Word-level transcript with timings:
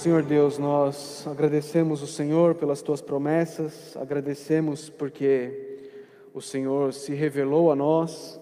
Senhor 0.00 0.22
Deus, 0.22 0.56
nós 0.56 1.26
agradecemos 1.26 2.00
o 2.00 2.06
Senhor 2.06 2.54
pelas 2.54 2.80
tuas 2.80 3.02
promessas, 3.02 3.94
agradecemos 3.98 4.88
porque 4.88 5.90
o 6.32 6.40
Senhor 6.40 6.94
se 6.94 7.12
revelou 7.12 7.70
a 7.70 7.76
nós, 7.76 8.40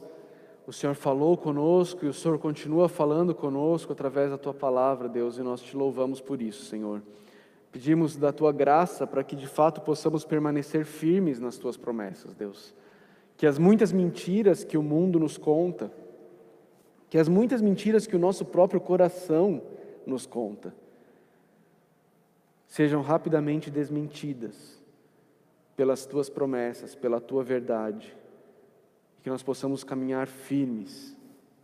o 0.69 0.73
Senhor 0.73 0.95
falou 0.95 1.37
conosco 1.37 2.05
e 2.05 2.09
o 2.09 2.15
Senhor 2.15 2.39
continua 2.39 2.89
falando 2.89 3.35
conosco 3.35 3.93
através 3.93 4.31
da 4.31 4.39
tua 4.39 4.55
palavra, 4.55 5.09
Deus, 5.09 5.37
e 5.37 5.43
nós 5.43 5.61
te 5.61 5.77
louvamos 5.77 6.21
por 6.21 6.41
isso, 6.41 6.65
Senhor. 6.65 7.03
Pedimos 7.73 8.17
da 8.17 8.33
tua 8.33 8.53
graça 8.53 9.05
para 9.05 9.25
que 9.25 9.35
de 9.35 9.49
fato 9.49 9.81
possamos 9.81 10.25
permanecer 10.25 10.85
firmes 10.85 11.41
nas 11.41 11.59
tuas 11.59 11.77
promessas, 11.77 12.37
Deus. 12.37 12.73
Que 13.37 13.49
as 13.49 13.59
muitas 13.59 13.91
mentiras 13.91 14.63
que 14.63 14.79
o 14.79 14.83
mundo 14.83 15.19
nos 15.19 15.37
conta, 15.37 15.91
que 17.11 17.19
as 17.19 17.29
muitas 17.29 17.61
mentiras 17.61 18.07
que 18.07 18.15
o 18.15 18.21
nosso 18.21 18.45
próprio 18.45 18.81
coração 18.81 19.61
nos 20.07 20.25
conta, 20.25 20.73
sejam 22.69 23.01
rapidamente 23.01 23.71
desmentidas 23.71 24.79
pelas 25.75 26.05
tuas 26.05 26.29
promessas, 26.29 26.95
pela 26.95 27.21
tua 27.21 27.43
verdade, 27.43 28.15
e 29.19 29.23
que 29.23 29.31
nós 29.31 29.43
possamos 29.43 29.83
caminhar 29.83 30.29
firmes, 30.29 31.17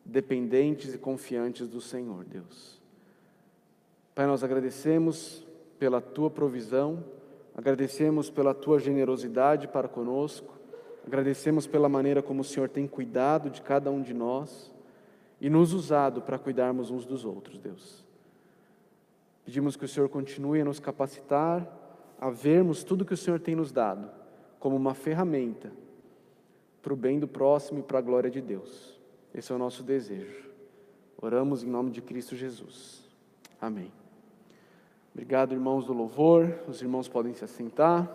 dependentes 0.05 0.95
e 0.95 0.99
confiantes 0.99 1.69
do 1.69 1.81
Senhor, 1.81 2.25
Deus. 2.25 2.81
Pai, 4.15 4.27
nós 4.27 4.43
agradecemos 4.43 5.47
pela 5.79 6.01
tua 6.01 6.31
provisão, 6.31 7.05
agradecemos 7.55 8.31
pela 8.31 8.55
tua 8.55 8.79
generosidade 8.79 9.69
para 9.69 9.89
conosco, 9.89 10.55
agradecemos 11.07 11.67
pela 11.67 11.89
maneira 11.89 12.23
como 12.23 12.41
o 12.41 12.45
Senhor 12.45 12.69
tem 12.69 12.87
cuidado 12.87 13.51
de 13.51 13.61
cada 13.61 13.91
um 13.91 14.01
de 14.01 14.15
nós 14.15 14.73
e 15.41 15.51
nos 15.51 15.73
usado 15.73 16.23
para 16.23 16.39
cuidarmos 16.39 16.91
uns 16.91 17.05
dos 17.05 17.25
outros, 17.25 17.59
Deus. 17.59 18.04
Pedimos 19.45 19.77
que 19.77 19.85
o 19.85 19.89
Senhor 19.89 20.09
continue 20.09 20.61
a 20.61 20.65
nos 20.65 20.81
capacitar 20.81 21.67
a 22.19 22.31
vermos 22.31 22.83
tudo 22.83 23.05
que 23.05 23.15
o 23.15 23.17
Senhor 23.17 23.39
tem 23.39 23.55
nos 23.55 23.71
dado 23.71 24.11
como 24.59 24.77
uma 24.77 24.95
ferramenta 24.95 25.71
para 26.81 26.93
o 26.93 26.97
bem 26.97 27.19
do 27.19 27.29
próximo 27.29 27.81
e 27.81 27.83
para 27.83 27.99
a 27.99 28.03
glória 28.03 28.31
de 28.31 28.41
Deus. 28.41 28.99
Esse 29.35 29.53
é 29.53 29.55
o 29.55 29.59
nosso 29.59 29.83
desejo. 29.83 30.51
Oramos 31.21 31.63
em 31.63 31.69
nome 31.69 31.91
de 31.91 32.01
Cristo 32.01 32.35
Jesus. 32.35 33.09
Amém. 33.61 33.93
Obrigado, 35.13 35.53
irmãos 35.53 35.87
do 35.87 35.93
louvor. 35.93 36.61
Os 36.67 36.81
irmãos 36.81 37.09
podem 37.09 37.35
se 37.35 37.45
assentar. 37.45 38.11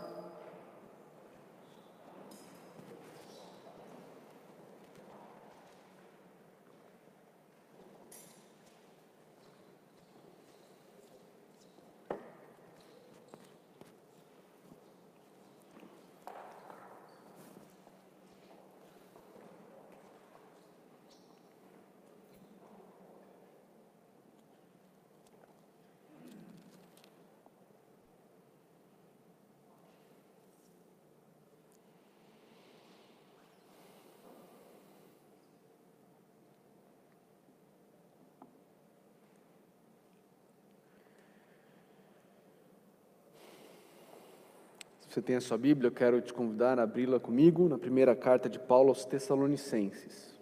Você 45.19 45.21
tem 45.21 45.35
a 45.35 45.41
sua 45.41 45.57
Bíblia, 45.57 45.89
eu 45.89 45.91
quero 45.91 46.21
te 46.21 46.33
convidar 46.33 46.79
a 46.79 46.83
abri-la 46.83 47.19
comigo 47.19 47.67
na 47.67 47.77
primeira 47.77 48.15
carta 48.15 48.47
de 48.47 48.57
Paulo 48.57 48.87
aos 48.87 49.03
Tessalonicenses. 49.03 50.33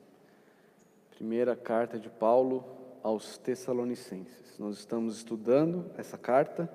Primeira 1.09 1.56
carta 1.56 1.97
de 1.97 2.09
Paulo 2.09 2.63
aos 3.01 3.40
Tessalonicenses. 3.40 4.56
Nós 4.59 4.78
estamos 4.78 5.18
estudando 5.18 5.90
essa 5.97 6.16
carta, 6.16 6.69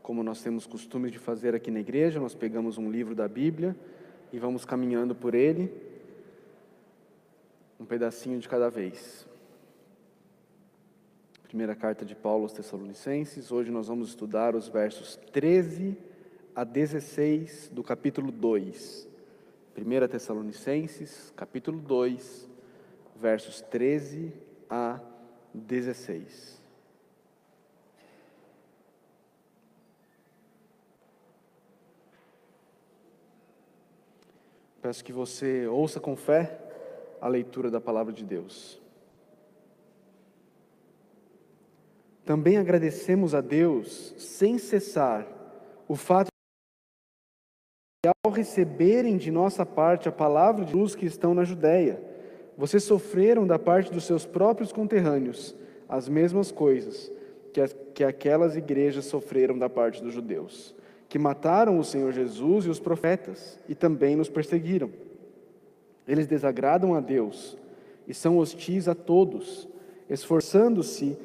como 0.00 0.22
nós 0.22 0.40
temos 0.40 0.64
costume 0.64 1.10
de 1.10 1.18
fazer 1.18 1.52
aqui 1.52 1.72
na 1.72 1.80
igreja, 1.80 2.20
nós 2.20 2.36
pegamos 2.36 2.78
um 2.78 2.88
livro 2.88 3.16
da 3.16 3.26
Bíblia 3.26 3.74
e 4.32 4.38
vamos 4.38 4.64
caminhando 4.64 5.12
por 5.12 5.34
ele, 5.34 5.72
um 7.80 7.84
pedacinho 7.84 8.38
de 8.38 8.48
cada 8.48 8.70
vez. 8.70 9.26
Primeira 11.42 11.74
carta 11.74 12.04
de 12.04 12.14
Paulo 12.14 12.44
aos 12.44 12.52
Tessalonicenses, 12.52 13.50
hoje 13.50 13.72
nós 13.72 13.88
vamos 13.88 14.10
estudar 14.10 14.54
os 14.54 14.68
versos 14.68 15.16
13 15.32 16.09
a 16.54 16.64
16 16.64 17.70
do 17.72 17.82
capítulo 17.82 18.30
2. 18.30 19.08
1 19.76 20.08
Tessalonicenses, 20.08 21.32
capítulo 21.36 21.78
2, 21.80 22.48
versos 23.16 23.60
13 23.60 24.32
a 24.68 25.00
16. 25.54 26.60
Peço 34.82 35.04
que 35.04 35.12
você 35.12 35.66
ouça 35.66 36.00
com 36.00 36.16
fé 36.16 36.58
a 37.20 37.28
leitura 37.28 37.70
da 37.70 37.80
palavra 37.80 38.12
de 38.12 38.24
Deus. 38.24 38.80
Também 42.24 42.56
agradecemos 42.56 43.34
a 43.34 43.40
Deus 43.40 44.14
sem 44.16 44.56
cessar 44.56 45.26
o 45.86 45.96
fato 45.96 46.29
ao 48.30 48.36
receberem 48.36 49.16
de 49.16 49.28
nossa 49.28 49.66
parte 49.66 50.08
a 50.08 50.12
palavra 50.12 50.64
de 50.64 50.72
luz 50.72 50.94
que 50.94 51.04
estão 51.04 51.34
na 51.34 51.42
Judéia, 51.42 52.00
vocês 52.56 52.84
sofreram 52.84 53.44
da 53.44 53.58
parte 53.58 53.92
dos 53.92 54.04
seus 54.04 54.24
próprios 54.24 54.72
conterrâneos 54.72 55.54
as 55.88 56.08
mesmas 56.08 56.52
coisas 56.52 57.10
que, 57.52 57.60
as, 57.60 57.74
que 57.92 58.04
aquelas 58.04 58.56
igrejas 58.56 59.06
sofreram 59.06 59.58
da 59.58 59.68
parte 59.68 60.00
dos 60.00 60.14
judeus, 60.14 60.72
que 61.08 61.18
mataram 61.18 61.76
o 61.76 61.84
Senhor 61.84 62.12
Jesus 62.12 62.66
e 62.66 62.68
os 62.68 62.78
profetas 62.78 63.58
e 63.68 63.74
também 63.74 64.14
nos 64.14 64.28
perseguiram. 64.28 64.90
Eles 66.06 66.28
desagradam 66.28 66.94
a 66.94 67.00
Deus 67.00 67.58
e 68.06 68.14
são 68.14 68.38
hostis 68.38 68.86
a 68.86 68.94
todos, 68.94 69.68
esforçando-se 70.08 71.16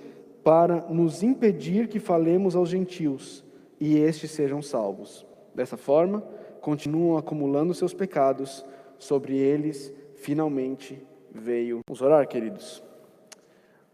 para 0.43 0.87
nos 0.89 1.21
impedir 1.21 1.87
que 1.87 1.99
falemos 1.99 2.55
aos 2.55 2.69
gentios 2.69 3.43
e 3.79 3.97
estes 3.97 4.31
sejam 4.31 4.61
salvos. 4.63 5.24
Dessa 5.55 5.77
forma, 5.77 6.21
continuam 6.59 7.17
acumulando 7.17 7.73
seus 7.73 7.93
pecados, 7.93 8.65
sobre 8.99 9.37
eles 9.37 9.93
finalmente 10.15 11.01
veio. 11.31 11.79
Vamos 11.87 12.01
orar, 12.01 12.27
queridos. 12.27 12.83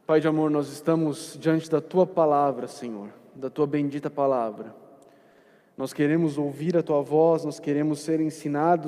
Pai 0.07 0.19
de 0.19 0.27
amor, 0.27 0.49
nós 0.49 0.69
estamos 0.69 1.38
diante 1.39 1.69
da 1.69 1.79
tua 1.79 2.05
palavra, 2.05 2.67
Senhor, 2.67 3.13
da 3.35 3.49
tua 3.49 3.67
bendita 3.67 4.09
palavra. 4.09 4.75
Nós 5.77 5.94
queremos 5.94 6.38
ouvir 6.38 6.75
a 6.75 6.83
tua 6.83 7.01
voz, 7.01 7.45
nós 7.45 7.59
queremos 7.59 7.99
ser 7.99 8.19
ensinados 8.19 8.88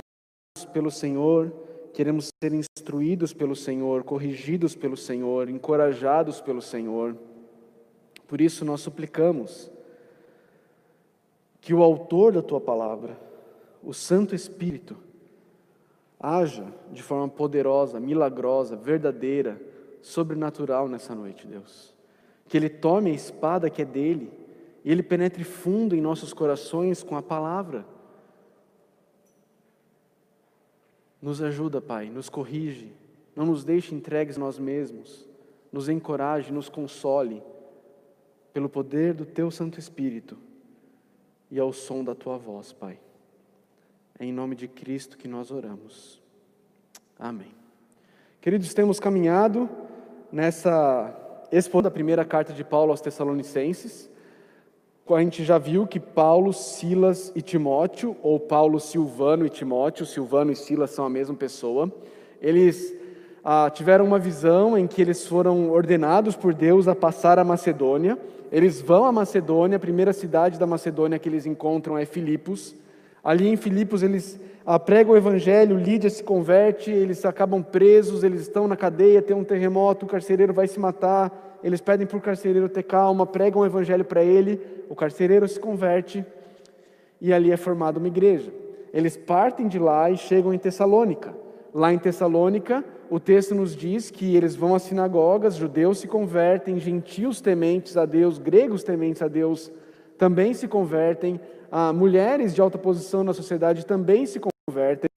pelo 0.73 0.90
Senhor, 0.90 1.53
queremos 1.94 2.29
ser 2.44 2.53
instruídos 2.53 3.34
pelo 3.34 3.55
Senhor, 3.55 4.03
corrigidos 4.03 4.75
pelo 4.75 4.97
Senhor, 4.97 5.47
encorajados 5.47 6.41
pelo 6.41 6.61
Senhor. 6.61 7.16
Por 8.28 8.41
isso 8.41 8.66
nós 8.66 8.81
suplicamos 8.81 9.72
que 11.63 11.74
o 11.74 11.81
autor 11.81 12.34
da 12.34 12.41
tua 12.41 12.59
palavra, 12.59 13.18
o 13.81 13.94
Santo 13.94 14.35
Espírito 14.35 14.97
haja 16.19 16.68
de 16.91 17.01
forma 17.01 17.29
poderosa, 17.29 18.01
milagrosa, 18.01 18.75
verdadeira, 18.75 19.62
sobrenatural 20.02 20.90
nessa 20.90 21.16
noite, 21.16 21.47
Deus. 21.47 21.96
Que 22.50 22.57
Ele 22.57 22.68
tome 22.68 23.12
a 23.12 23.13
espada 23.13 23.69
que 23.69 23.81
é 23.81 23.85
dele 23.85 24.29
e 24.84 24.91
Ele 24.91 25.02
penetre 25.02 25.46
fundo 25.46 25.96
em 25.96 26.02
nossos 26.02 26.34
corações 26.34 27.02
com 27.02 27.16
a 27.16 27.22
palavra. 27.22 27.85
Nos 31.22 31.41
ajuda, 31.41 31.79
Pai, 31.79 32.09
nos 32.09 32.28
corrige, 32.28 32.91
não 33.34 33.46
nos 33.46 33.64
deixe 33.64 33.96
entregues 33.96 34.35
nós 34.35 34.59
mesmos, 34.59 35.26
nos 35.72 35.87
encoraje, 35.87 36.52
nos 36.52 36.67
console, 36.67 37.41
pelo 38.52 38.67
poder 38.67 39.14
do 39.14 39.26
Teu 39.26 39.49
Santo 39.49 39.79
Espírito 39.79 40.37
e 41.53 41.59
ao 41.59 41.72
som 41.72 42.03
da 42.03 42.16
Tua 42.16 42.35
voz, 42.35 42.73
Pai. 42.73 42.97
É 44.20 44.26
em 44.26 44.34
nome 44.34 44.55
de 44.55 44.67
Cristo 44.67 45.16
que 45.16 45.28
nós 45.28 45.52
oramos. 45.52 46.20
Amém. 47.20 47.52
Queridos, 48.41 48.73
temos 48.73 49.00
caminhado 49.00 49.70
nessa 50.32 51.16
exposição 51.52 51.84
da 51.84 51.91
primeira 51.91 52.26
carta 52.26 52.53
de 52.53 52.64
Paulo 52.64 52.90
aos 52.90 53.02
Tessalonicenses. 53.02 54.09
A 55.08 55.20
gente 55.20 55.44
já 55.44 55.59
viu 55.59 55.85
que 55.85 56.00
Paulo, 56.00 56.52
Silas 56.53 57.32
e 57.35 57.41
Timóteo, 57.44 58.17
ou 58.23 58.40
Paulo, 58.40 58.79
Silvano 58.79 59.46
e 59.46 59.49
Timóteo, 59.49 60.08
Silvano 60.08 60.52
e 60.52 60.56
Silas 60.56 60.90
são 60.90 61.06
a 61.06 61.09
mesma 61.09 61.35
pessoa, 61.35 61.94
eles 62.41 62.96
ah, 63.43 63.69
tiveram 63.69 64.05
uma 64.05 64.17
visão 64.17 64.78
em 64.78 64.87
que 64.87 65.01
eles 65.01 65.28
foram 65.28 65.69
ordenados 65.69 66.35
por 66.35 66.53
Deus 66.53 66.87
a 66.87 66.95
passar 66.95 67.37
a 67.37 67.43
Macedônia. 67.43 68.17
Eles 68.51 68.79
vão 68.79 69.03
à 69.03 69.11
Macedônia, 69.11 69.75
a 69.75 69.79
primeira 69.79 70.13
cidade 70.13 70.57
da 70.57 70.66
Macedônia 70.66 71.19
que 71.19 71.28
eles 71.28 71.45
encontram 71.45 71.97
é 71.97 72.05
Filipos. 72.05 72.73
Ali 73.22 73.49
em 73.49 73.57
Filipos 73.57 74.01
eles 74.01 74.40
ah, 74.66 74.79
pregam 74.79 75.13
o 75.13 75.17
evangelho, 75.17 75.78
Lídia 75.78 76.09
se 76.09 76.23
converte, 76.23 76.90
eles 76.90 77.25
acabam 77.25 77.61
presos, 77.61 78.23
eles 78.23 78.41
estão 78.41 78.66
na 78.66 78.78
cadeia, 78.78 79.22
tem 79.22 79.35
um 79.35 79.43
terremoto, 79.43 80.05
o 80.05 80.09
carcereiro 80.09 80.53
vai 80.53 80.67
se 80.67 80.79
matar, 80.79 81.59
eles 81.61 81.81
pedem 81.81 82.07
para 82.07 82.17
o 82.17 82.22
carcereiro 82.22 82.69
ter 82.69 82.84
calma, 82.84 83.25
pregam 83.25 83.61
o 83.61 83.66
evangelho 83.66 84.05
para 84.05 84.23
ele, 84.23 84.61
o 84.89 84.96
carcereiro 84.96 85.47
se 85.49 85.59
converte 85.59 86.25
e 87.19 87.34
ali 87.34 87.51
é 87.51 87.57
formada 87.57 87.99
uma 87.99 88.07
igreja. 88.07 88.53
Eles 88.93 89.17
partem 89.17 89.67
de 89.67 89.79
lá 89.79 90.09
e 90.09 90.16
chegam 90.16 90.53
em 90.53 90.57
Tessalônica. 90.57 91.42
Lá 91.73 91.91
em 91.91 91.97
Tessalônica, 91.97 92.85
o 93.09 93.20
texto 93.20 93.55
nos 93.55 93.75
diz 93.75 94.11
que 94.11 94.35
eles 94.35 94.55
vão 94.55 94.75
às 94.75 94.84
sinagogas, 94.84 95.55
judeus 95.55 95.97
se 95.97 96.08
convertem, 96.08 96.79
gentios 96.79 97.41
tementes 97.41 97.97
a 97.97 98.05
Deus, 98.05 98.37
gregos 98.37 98.84
tementes 98.84 99.23
a 99.23 99.28
Deus 99.28 99.72
também 100.16 100.53
se 100.53 100.67
convertem, 100.67 101.40
ah, 101.72 101.91
mulheres 101.91 102.53
de 102.53 102.61
alta 102.61 102.78
posição 102.78 103.23
na 103.23 103.34
sociedade 103.34 103.85
também 103.85 104.28
se 104.28 104.40
convertem, 104.40 105.09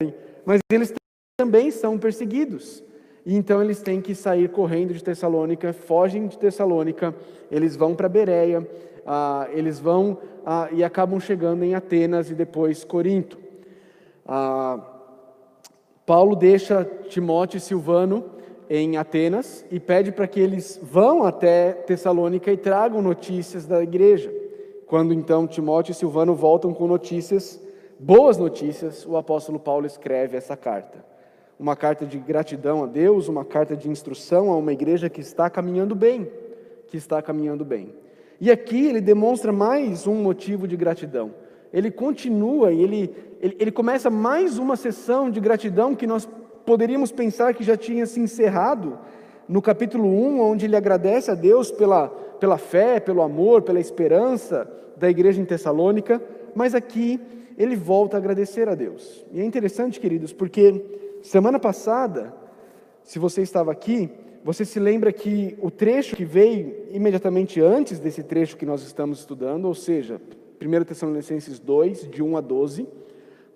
mas 0.43 0.59
eles 0.71 0.91
também 1.39 1.69
são 1.69 1.99
perseguidos. 1.99 2.83
E 3.23 3.35
então 3.35 3.61
eles 3.61 3.81
têm 3.81 4.01
que 4.01 4.15
sair 4.15 4.49
correndo 4.49 4.93
de 4.93 5.03
Tessalônica, 5.03 5.71
fogem 5.73 6.27
de 6.27 6.39
Tessalônica, 6.39 7.13
eles 7.51 7.75
vão 7.75 7.93
para 7.93 8.09
Bereia, 8.09 8.67
ah, 9.05 9.47
eles 9.51 9.79
vão 9.79 10.17
ah, 10.43 10.69
e 10.71 10.83
acabam 10.83 11.19
chegando 11.19 11.63
em 11.63 11.75
Atenas 11.75 12.31
e 12.31 12.33
depois 12.33 12.83
Corinto. 12.83 13.37
Ah, 14.25 14.96
Paulo 16.07 16.37
deixa 16.37 16.85
Timóteo 17.09 17.57
e 17.57 17.59
Silvano 17.59 18.23
em 18.69 18.95
Atenas 18.95 19.65
e 19.69 19.77
pede 19.77 20.09
para 20.09 20.25
que 20.25 20.39
eles 20.39 20.79
vão 20.81 21.25
até 21.25 21.73
Tessalônica 21.73 22.49
e 22.49 22.55
tragam 22.55 23.01
notícias 23.01 23.65
da 23.65 23.83
igreja. 23.83 24.33
Quando 24.85 25.13
então 25.13 25.45
Timóteo 25.45 25.91
e 25.91 25.93
Silvano 25.93 26.33
voltam 26.33 26.73
com 26.73 26.87
notícias, 26.87 27.61
boas 27.99 28.37
notícias, 28.37 29.05
o 29.05 29.17
apóstolo 29.17 29.59
Paulo 29.59 29.85
escreve 29.85 30.37
essa 30.37 30.55
carta. 30.55 31.03
Uma 31.59 31.75
carta 31.75 32.05
de 32.05 32.17
gratidão 32.17 32.85
a 32.85 32.87
Deus, 32.87 33.27
uma 33.27 33.43
carta 33.43 33.75
de 33.75 33.89
instrução 33.89 34.49
a 34.49 34.55
uma 34.55 34.71
igreja 34.71 35.09
que 35.09 35.19
está 35.19 35.49
caminhando 35.49 35.93
bem, 35.93 36.31
que 36.87 36.95
está 36.95 37.21
caminhando 37.21 37.65
bem. 37.65 37.93
E 38.39 38.49
aqui 38.49 38.87
ele 38.87 39.01
demonstra 39.01 39.51
mais 39.51 40.07
um 40.07 40.15
motivo 40.15 40.69
de 40.69 40.77
gratidão 40.77 41.33
ele 41.71 41.91
continua 41.91 42.71
e 42.71 42.81
ele, 42.81 43.15
ele, 43.41 43.57
ele 43.59 43.71
começa 43.71 44.09
mais 44.09 44.57
uma 44.57 44.75
sessão 44.75 45.29
de 45.29 45.39
gratidão 45.39 45.95
que 45.95 46.07
nós 46.07 46.27
poderíamos 46.65 47.11
pensar 47.11 47.53
que 47.53 47.63
já 47.63 47.77
tinha 47.77 48.05
se 48.05 48.19
encerrado 48.19 48.97
no 49.47 49.61
capítulo 49.61 50.05
1, 50.05 50.41
onde 50.41 50.65
ele 50.65 50.75
agradece 50.75 51.31
a 51.31 51.35
Deus 51.35 51.71
pela, 51.71 52.09
pela 52.09 52.57
fé, 52.57 52.99
pelo 52.99 53.21
amor, 53.21 53.61
pela 53.61 53.79
esperança 53.79 54.69
da 54.97 55.09
igreja 55.09 55.41
em 55.41 55.45
Tessalônica, 55.45 56.21
mas 56.53 56.75
aqui 56.75 57.19
ele 57.57 57.75
volta 57.75 58.17
a 58.17 58.19
agradecer 58.19 58.67
a 58.67 58.75
Deus. 58.75 59.25
E 59.31 59.39
é 59.39 59.45
interessante, 59.45 59.99
queridos, 59.99 60.33
porque 60.33 60.83
semana 61.21 61.59
passada, 61.59 62.33
se 63.03 63.17
você 63.17 63.41
estava 63.41 63.71
aqui, 63.71 64.09
você 64.43 64.63
se 64.63 64.79
lembra 64.79 65.11
que 65.11 65.57
o 65.61 65.71
trecho 65.71 66.15
que 66.15 66.25
veio 66.25 66.87
imediatamente 66.91 67.61
antes 67.61 67.99
desse 67.99 68.23
trecho 68.23 68.57
que 68.57 68.65
nós 68.65 68.81
estamos 68.81 69.19
estudando, 69.19 69.65
ou 69.65 69.73
seja, 69.73 70.21
1 70.61 70.83
Tessalonicenses 70.83 71.59
2, 71.59 72.09
de 72.09 72.23
1 72.23 72.37
a 72.37 72.41
12, 72.41 72.87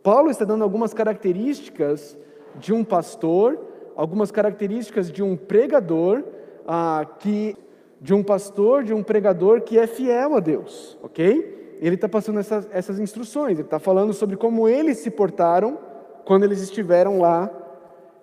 Paulo 0.03 0.29
está 0.29 0.45
dando 0.45 0.63
algumas 0.63 0.93
características 0.93 2.17
de 2.55 2.73
um 2.73 2.83
pastor, 2.83 3.59
algumas 3.95 4.31
características 4.31 5.11
de 5.11 5.21
um 5.23 5.35
pregador, 5.35 6.23
ah, 6.67 7.05
que, 7.19 7.55
de 7.99 8.13
um 8.13 8.23
pastor, 8.23 8.83
de 8.83 8.93
um 8.93 9.03
pregador 9.03 9.61
que 9.61 9.77
é 9.77 9.87
fiel 9.87 10.35
a 10.35 10.39
Deus, 10.39 10.97
ok? 11.01 11.77
Ele 11.79 11.95
está 11.95 12.07
passando 12.07 12.39
essas, 12.39 12.67
essas 12.71 12.99
instruções, 12.99 13.57
ele 13.57 13.67
está 13.67 13.79
falando 13.79 14.13
sobre 14.13 14.37
como 14.37 14.67
eles 14.67 14.97
se 14.97 15.09
portaram 15.09 15.77
quando 16.25 16.43
eles 16.43 16.61
estiveram 16.61 17.19
lá 17.19 17.49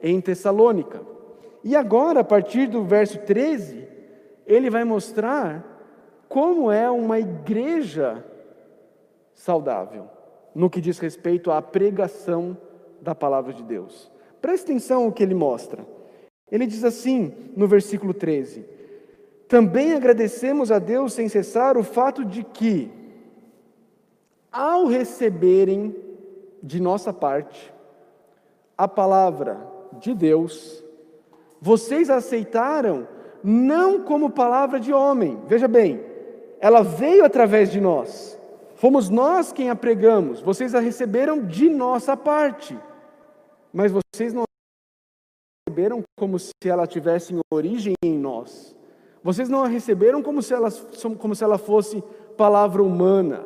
em 0.02 0.20
Tessalônica. 0.20 1.00
E 1.64 1.74
agora, 1.74 2.20
a 2.20 2.24
partir 2.24 2.68
do 2.68 2.84
verso 2.84 3.18
13, 3.18 3.86
ele 4.46 4.70
vai 4.70 4.84
mostrar 4.84 5.64
como 6.28 6.70
é 6.70 6.88
uma 6.90 7.18
igreja 7.18 8.24
saudável 9.38 10.08
no 10.52 10.68
que 10.68 10.80
diz 10.80 10.98
respeito 10.98 11.50
à 11.50 11.62
pregação 11.62 12.56
da 13.00 13.14
palavra 13.14 13.52
de 13.52 13.62
Deus. 13.62 14.10
Preste 14.42 14.64
atenção 14.64 15.06
o 15.06 15.12
que 15.12 15.22
ele 15.22 15.34
mostra. 15.34 15.86
Ele 16.50 16.66
diz 16.66 16.82
assim 16.82 17.32
no 17.56 17.68
versículo 17.68 18.12
13: 18.12 18.64
Também 19.46 19.92
agradecemos 19.92 20.72
a 20.72 20.80
Deus 20.80 21.12
sem 21.12 21.28
cessar 21.28 21.76
o 21.76 21.84
fato 21.84 22.24
de 22.24 22.42
que, 22.42 22.90
ao 24.50 24.86
receberem 24.86 25.94
de 26.60 26.80
nossa 26.80 27.12
parte 27.12 27.72
a 28.76 28.88
palavra 28.88 29.64
de 30.00 30.14
Deus, 30.14 30.84
vocês 31.60 32.10
aceitaram 32.10 33.06
não 33.42 34.02
como 34.02 34.30
palavra 34.30 34.80
de 34.80 34.92
homem, 34.92 35.38
veja 35.46 35.68
bem, 35.68 36.04
ela 36.58 36.82
veio 36.82 37.24
através 37.24 37.70
de 37.70 37.80
nós 37.80 38.37
Fomos 38.78 39.10
nós 39.10 39.52
quem 39.52 39.70
a 39.70 39.76
pregamos, 39.76 40.40
vocês 40.40 40.72
a 40.72 40.78
receberam 40.78 41.44
de 41.44 41.68
nossa 41.68 42.16
parte, 42.16 42.78
mas 43.72 43.90
vocês 43.90 44.32
não 44.32 44.44
a 44.44 45.68
receberam 45.68 46.04
como 46.16 46.38
se 46.38 46.52
ela 46.64 46.86
tivesse 46.86 47.34
origem 47.52 47.94
em 48.04 48.16
nós. 48.16 48.76
Vocês 49.20 49.48
não 49.48 49.64
a 49.64 49.66
receberam 49.66 50.22
como 50.22 50.40
se 50.40 50.54
ela, 50.54 50.68
como 51.18 51.34
se 51.34 51.42
ela 51.42 51.58
fosse 51.58 52.00
palavra 52.36 52.80
humana. 52.80 53.44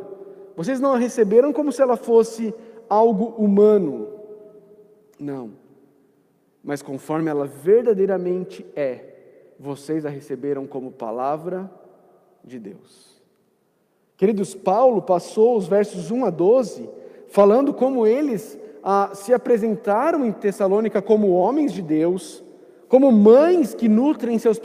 Vocês 0.54 0.78
não 0.78 0.92
a 0.92 0.98
receberam 0.98 1.50
como 1.50 1.72
se 1.72 1.80
ela 1.80 1.96
fosse 1.96 2.54
algo 2.86 3.42
humano. 3.42 4.08
Não. 5.18 5.54
Mas 6.62 6.82
conforme 6.82 7.30
ela 7.30 7.46
verdadeiramente 7.46 8.66
é, 8.76 9.54
vocês 9.58 10.04
a 10.04 10.10
receberam 10.10 10.66
como 10.66 10.92
palavra 10.92 11.70
de 12.44 12.58
Deus. 12.58 13.11
Queridos, 14.22 14.54
Paulo 14.54 15.02
passou 15.02 15.56
os 15.56 15.66
versos 15.66 16.12
1 16.12 16.26
a 16.26 16.30
12 16.30 16.88
falando 17.26 17.74
como 17.74 18.06
eles 18.06 18.56
ah, 18.80 19.10
se 19.14 19.34
apresentaram 19.34 20.24
em 20.24 20.30
Tessalônica 20.30 21.02
como 21.02 21.32
homens 21.32 21.72
de 21.72 21.82
Deus, 21.82 22.40
como 22.86 23.10
mães 23.10 23.74
que 23.74 23.88
nutrem 23.88 24.38
seus 24.38 24.60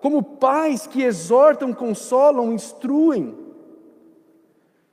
como 0.00 0.22
pais 0.22 0.86
que 0.86 1.02
exortam, 1.02 1.72
consolam, 1.72 2.52
instruem. 2.52 3.34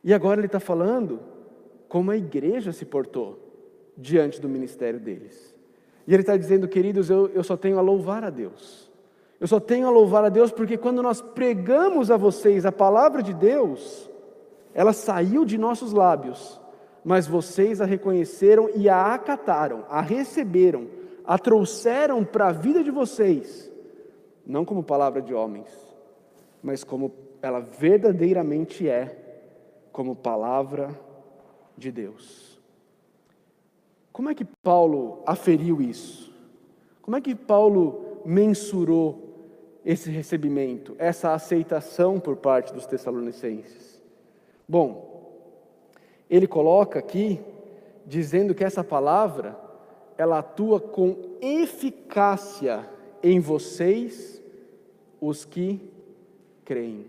E 0.04 0.12
agora 0.12 0.40
ele 0.40 0.48
está 0.48 0.60
falando 0.60 1.20
como 1.88 2.10
a 2.10 2.18
igreja 2.18 2.72
se 2.72 2.86
portou 2.86 3.38
diante 3.96 4.42
do 4.42 4.50
ministério 4.50 5.00
deles. 5.00 5.56
E 6.08 6.14
ele 6.16 6.24
está 6.24 6.36
dizendo, 6.36 6.68
queridos, 6.68 7.12
eu, 7.12 7.28
eu 7.36 7.44
só 7.44 7.56
tenho 7.56 7.78
a 7.78 7.82
louvar 7.82 8.24
a 8.24 8.32
Deus. 8.32 8.87
Eu 9.40 9.48
só 9.48 9.60
tenho 9.60 9.88
a 9.88 9.92
louvar 9.92 10.24
a 10.26 10.30
Deus 10.30 10.52
porque 10.52 10.78
quando 10.78 11.04
nós 11.04 11.22
pregamos 11.22 12.10
a 12.10 12.18
vocês 12.18 12.66
a 12.66 12.72
palavra 12.72 13.22
de 13.22 13.34
Deus, 13.34 14.10
ela 14.74 14.94
saiu 14.94 15.46
de 15.46 15.58
nossos 15.58 15.94
lábios, 15.94 16.60
mas 17.04 17.28
vocês 17.28 17.80
a 17.80 17.86
reconheceram 17.86 18.70
e 18.76 18.90
a 18.90 19.14
acataram, 19.14 19.86
a 19.90 20.02
receberam, 20.02 20.88
a 21.24 21.38
trouxeram 21.38 22.24
para 22.24 22.48
a 22.48 22.52
vida 22.52 22.84
de 22.84 22.90
vocês, 22.90 23.72
não 24.46 24.66
como 24.66 24.84
palavra 24.84 25.22
de 25.22 25.34
homens, 25.34 25.70
mas 26.64 26.84
como 26.84 27.12
ela 27.42 27.60
verdadeiramente 27.60 28.90
é, 28.90 29.18
como 29.92 30.16
palavra 30.16 30.90
de 31.78 31.92
Deus. 31.92 32.60
Como 34.12 34.30
é 34.30 34.34
que 34.34 34.46
Paulo 34.46 35.22
aferiu 35.28 35.80
isso? 35.80 36.34
Como 37.04 37.16
é 37.16 37.22
que 37.22 37.36
Paulo 37.36 38.22
mensurou 38.26 39.27
esse 39.88 40.12
recebimento, 40.12 40.98
essa 41.00 41.34
aceitação 41.34 42.20
por 42.20 42.36
parte 42.36 42.74
dos 42.74 42.86
Tessalonicenses? 42.86 44.04
Bom, 44.68 45.32
ele 46.30 46.46
coloca 46.46 47.00
aqui, 47.00 47.40
dizendo 48.06 48.54
que 48.54 48.66
essa 48.66 48.84
palavra, 48.84 49.58
ela 50.18 50.40
atua 50.40 50.78
com 50.78 51.16
eficácia 51.40 52.86
em 53.24 53.40
vocês, 53.40 54.44
os 55.22 55.46
que 55.46 55.90
creem. 56.66 57.06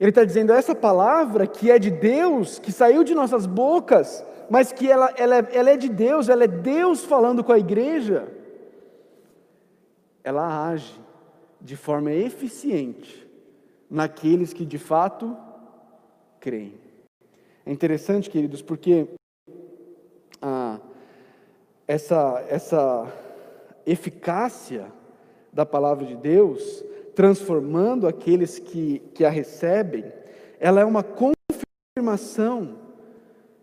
Ele 0.00 0.10
está 0.10 0.24
dizendo, 0.24 0.52
essa 0.52 0.74
palavra 0.74 1.46
que 1.46 1.70
é 1.70 1.78
de 1.78 1.92
Deus, 1.92 2.58
que 2.58 2.72
saiu 2.72 3.04
de 3.04 3.14
nossas 3.14 3.46
bocas, 3.46 4.26
mas 4.50 4.72
que 4.72 4.90
ela, 4.90 5.14
ela, 5.16 5.36
é, 5.36 5.48
ela 5.52 5.70
é 5.70 5.76
de 5.76 5.88
Deus, 5.88 6.28
ela 6.28 6.42
é 6.42 6.48
Deus 6.48 7.04
falando 7.04 7.44
com 7.44 7.52
a 7.52 7.58
igreja, 7.58 8.26
ela 10.24 10.70
age 10.70 11.08
de 11.60 11.76
forma 11.76 12.12
eficiente 12.12 13.28
naqueles 13.88 14.52
que 14.52 14.64
de 14.64 14.78
fato 14.78 15.36
creem. 16.38 16.74
É 17.66 17.72
interessante, 17.72 18.30
queridos, 18.30 18.62
porque 18.62 19.08
ah, 20.40 20.78
essa, 21.86 22.44
essa 22.48 23.12
eficácia 23.84 24.90
da 25.52 25.66
palavra 25.66 26.06
de 26.06 26.16
Deus, 26.16 26.84
transformando 27.14 28.06
aqueles 28.06 28.58
que, 28.58 29.00
que 29.14 29.24
a 29.24 29.30
recebem, 29.30 30.12
ela 30.58 30.80
é 30.80 30.84
uma 30.84 31.02
confirmação 31.02 32.78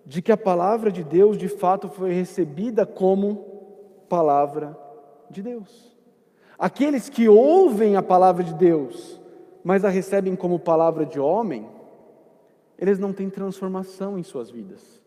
de 0.05 0.21
que 0.21 0.31
a 0.31 0.37
palavra 0.37 0.91
de 0.91 1.03
Deus 1.03 1.37
de 1.37 1.47
fato 1.47 1.89
foi 1.89 2.11
recebida 2.11 2.85
como 2.85 4.05
palavra 4.07 4.77
de 5.29 5.41
Deus. 5.41 5.96
Aqueles 6.57 7.07
que 7.07 7.29
ouvem 7.29 7.95
a 7.95 8.01
palavra 8.01 8.43
de 8.43 8.53
Deus, 8.53 9.21
mas 9.63 9.85
a 9.85 9.89
recebem 9.89 10.35
como 10.35 10.57
palavra 10.57 11.05
de 11.05 11.19
homem, 11.19 11.69
eles 12.79 12.97
não 12.97 13.13
têm 13.13 13.29
transformação 13.29 14.17
em 14.17 14.23
suas 14.23 14.49
vidas. 14.49 15.01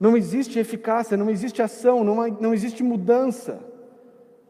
Não 0.00 0.16
existe 0.16 0.58
eficácia, 0.58 1.16
não 1.16 1.30
existe 1.30 1.60
ação, 1.62 2.02
não, 2.02 2.26
não 2.40 2.54
existe 2.54 2.82
mudança, 2.82 3.60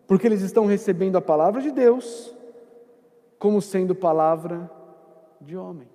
porque 0.06 0.26
eles 0.26 0.42
estão 0.42 0.64
recebendo 0.64 1.16
a 1.16 1.20
palavra 1.20 1.60
de 1.60 1.70
Deus 1.70 2.34
como 3.38 3.60
sendo 3.60 3.94
palavra 3.94 4.70
de 5.40 5.56
homem. 5.56 5.88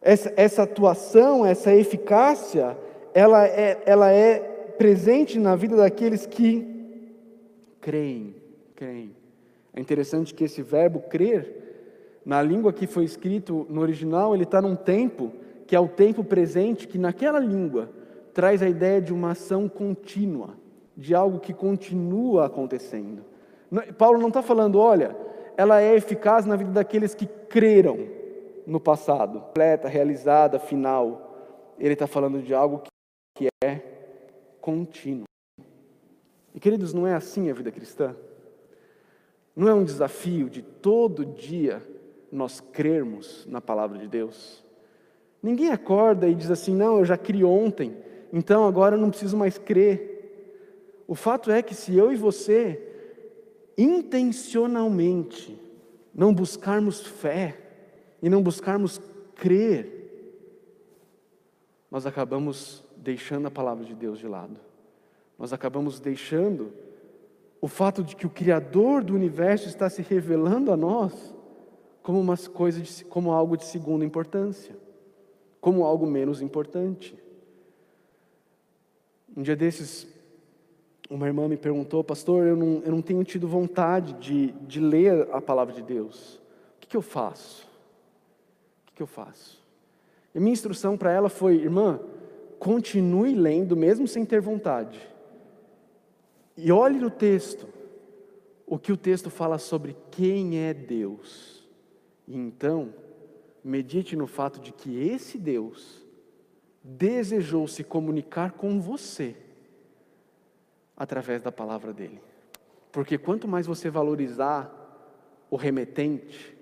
Essa, 0.00 0.32
essa 0.36 0.62
atuação, 0.64 1.46
essa 1.46 1.72
eficácia, 1.72 2.76
ela 3.14 3.46
é, 3.46 3.80
ela 3.86 4.10
é 4.10 4.38
presente 4.76 5.38
na 5.38 5.54
vida 5.54 5.76
daqueles 5.76 6.26
que 6.26 6.71
creem, 7.82 8.36
creem. 8.74 9.14
É 9.74 9.80
interessante 9.80 10.32
que 10.32 10.44
esse 10.44 10.62
verbo 10.62 11.00
crer 11.00 12.20
na 12.24 12.40
língua 12.40 12.72
que 12.72 12.86
foi 12.86 13.04
escrito 13.04 13.66
no 13.68 13.80
original, 13.80 14.34
ele 14.34 14.44
está 14.44 14.62
num 14.62 14.76
tempo 14.76 15.32
que 15.66 15.74
é 15.74 15.80
o 15.80 15.88
tempo 15.88 16.22
presente, 16.22 16.86
que 16.86 16.98
naquela 16.98 17.40
língua 17.40 17.90
traz 18.32 18.62
a 18.62 18.68
ideia 18.68 19.00
de 19.00 19.12
uma 19.12 19.32
ação 19.32 19.68
contínua, 19.68 20.50
de 20.96 21.14
algo 21.14 21.40
que 21.40 21.52
continua 21.52 22.46
acontecendo. 22.46 23.24
Paulo 23.98 24.20
não 24.20 24.28
está 24.28 24.42
falando, 24.42 24.78
olha, 24.78 25.16
ela 25.56 25.80
é 25.80 25.94
eficaz 25.96 26.46
na 26.46 26.56
vida 26.56 26.70
daqueles 26.70 27.14
que 27.14 27.26
creram 27.26 28.06
no 28.66 28.78
passado, 28.78 29.40
completa, 29.40 29.88
realizada, 29.88 30.58
final. 30.58 31.74
Ele 31.78 31.94
está 31.94 32.06
falando 32.06 32.40
de 32.42 32.54
algo 32.54 32.82
que 33.34 33.48
é 33.64 33.80
contínuo. 34.60 35.24
E 36.54 36.60
queridos, 36.60 36.92
não 36.92 37.06
é 37.06 37.14
assim 37.14 37.50
a 37.50 37.54
vida 37.54 37.70
cristã? 37.70 38.14
Não 39.54 39.68
é 39.68 39.74
um 39.74 39.84
desafio 39.84 40.48
de 40.48 40.62
todo 40.62 41.24
dia 41.24 41.82
nós 42.30 42.60
crermos 42.60 43.46
na 43.46 43.60
palavra 43.60 43.98
de 43.98 44.08
Deus. 44.08 44.64
Ninguém 45.42 45.70
acorda 45.70 46.28
e 46.28 46.34
diz 46.34 46.50
assim: 46.50 46.74
não, 46.74 46.98
eu 46.98 47.04
já 47.04 47.18
criei 47.18 47.44
ontem, 47.44 47.96
então 48.32 48.66
agora 48.66 48.96
eu 48.96 49.00
não 49.00 49.10
preciso 49.10 49.36
mais 49.36 49.58
crer. 49.58 50.10
O 51.06 51.14
fato 51.14 51.50
é 51.50 51.62
que 51.62 51.74
se 51.74 51.94
eu 51.94 52.12
e 52.12 52.16
você 52.16 52.88
intencionalmente 53.76 55.58
não 56.14 56.32
buscarmos 56.32 57.00
fé 57.00 57.58
e 58.22 58.28
não 58.28 58.42
buscarmos 58.42 59.00
crer, 59.34 59.98
nós 61.90 62.06
acabamos 62.06 62.84
deixando 62.96 63.48
a 63.48 63.50
palavra 63.50 63.84
de 63.84 63.94
Deus 63.94 64.18
de 64.18 64.26
lado. 64.26 64.56
Nós 65.38 65.52
acabamos 65.52 65.98
deixando 65.98 66.72
o 67.60 67.68
fato 67.68 68.02
de 68.02 68.16
que 68.16 68.26
o 68.26 68.30
Criador 68.30 69.04
do 69.04 69.14
universo 69.14 69.68
está 69.68 69.88
se 69.88 70.02
revelando 70.02 70.72
a 70.72 70.76
nós 70.76 71.32
como 72.02 72.20
uma 72.20 72.36
coisa 72.36 72.80
de, 72.80 73.04
como 73.04 73.30
algo 73.30 73.56
de 73.56 73.64
segunda 73.64 74.04
importância, 74.04 74.76
como 75.60 75.84
algo 75.84 76.04
menos 76.04 76.42
importante. 76.42 77.16
Um 79.36 79.42
dia 79.42 79.54
desses, 79.54 80.08
uma 81.08 81.26
irmã 81.26 81.46
me 81.46 81.56
perguntou, 81.56 82.02
pastor, 82.02 82.46
eu 82.46 82.56
não, 82.56 82.82
eu 82.84 82.90
não 82.90 83.00
tenho 83.00 83.22
tido 83.22 83.46
vontade 83.46 84.14
de, 84.14 84.50
de 84.66 84.80
ler 84.80 85.28
a 85.32 85.40
palavra 85.40 85.72
de 85.72 85.82
Deus. 85.82 86.34
O 86.76 86.80
que, 86.80 86.88
que 86.88 86.96
eu 86.96 87.02
faço? 87.02 87.62
O 88.82 88.86
que, 88.86 88.94
que 88.96 89.02
eu 89.02 89.06
faço? 89.06 89.62
E 90.34 90.40
minha 90.40 90.52
instrução 90.52 90.96
para 90.96 91.12
ela 91.12 91.28
foi, 91.28 91.54
irmã, 91.54 92.00
continue 92.58 93.34
lendo 93.34 93.76
mesmo 93.76 94.08
sem 94.08 94.24
ter 94.24 94.40
vontade. 94.40 95.11
E 96.56 96.70
olhe 96.70 96.98
no 96.98 97.10
texto 97.10 97.66
o 98.66 98.78
que 98.78 98.92
o 98.92 98.96
texto 98.96 99.30
fala 99.30 99.58
sobre 99.58 99.96
quem 100.10 100.58
é 100.58 100.72
Deus. 100.72 101.68
E 102.26 102.36
então, 102.36 102.94
medite 103.62 104.16
no 104.16 104.26
fato 104.26 104.60
de 104.60 104.72
que 104.72 105.08
esse 105.08 105.38
Deus 105.38 106.02
desejou 106.82 107.68
se 107.68 107.84
comunicar 107.84 108.52
com 108.52 108.80
você 108.80 109.36
através 110.96 111.42
da 111.42 111.52
palavra 111.52 111.92
dele. 111.92 112.20
Porque 112.90 113.16
quanto 113.16 113.48
mais 113.48 113.66
você 113.66 113.88
valorizar 113.88 114.70
o 115.50 115.56
remetente, 115.56 116.56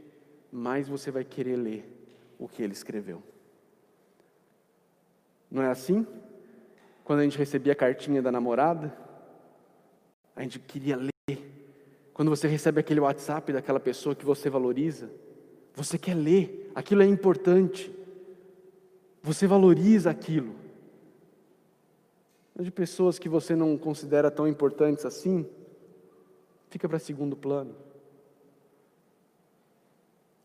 mais 0.51 0.89
você 0.89 1.11
vai 1.11 1.25
querer 1.25 1.57
ler 1.57 1.85
o 2.39 2.49
que 2.49 2.63
ele 2.63 2.73
escreveu. 2.73 3.23
Não 5.51 5.63
é 5.63 5.69
assim? 5.69 6.07
Quando 7.05 7.21
a 7.21 7.23
gente 7.25 7.39
recebia 7.39 7.73
a 7.73 7.77
cartinha 7.77 8.23
da 8.23 8.31
namorada, 8.31 8.97
a 10.35 10.43
gente 10.43 10.59
queria 10.59 10.97
ler. 10.97 11.11
Quando 12.13 12.29
você 12.29 12.47
recebe 12.47 12.81
aquele 12.81 13.01
WhatsApp 13.01 13.53
daquela 13.53 13.81
pessoa 13.81 14.15
que 14.15 14.25
você 14.25 14.51
valoriza, 14.51 15.11
você 15.75 15.97
quer 15.97 16.15
ler, 16.15 16.71
aquilo 16.75 17.03
é 17.03 17.07
importante. 17.07 17.91
Você 19.23 19.47
valoriza 19.47 20.11
aquilo. 20.11 20.55
Mas 22.55 22.67
de 22.67 22.71
pessoas 22.71 23.19
que 23.19 23.29
você 23.29 23.55
não 23.55 23.79
considera 23.79 24.31
tão 24.31 24.47
importantes 24.47 25.05
assim, 25.05 25.47
fica 26.69 26.89
para 26.89 26.99
segundo 26.99 27.37
plano. 27.37 27.75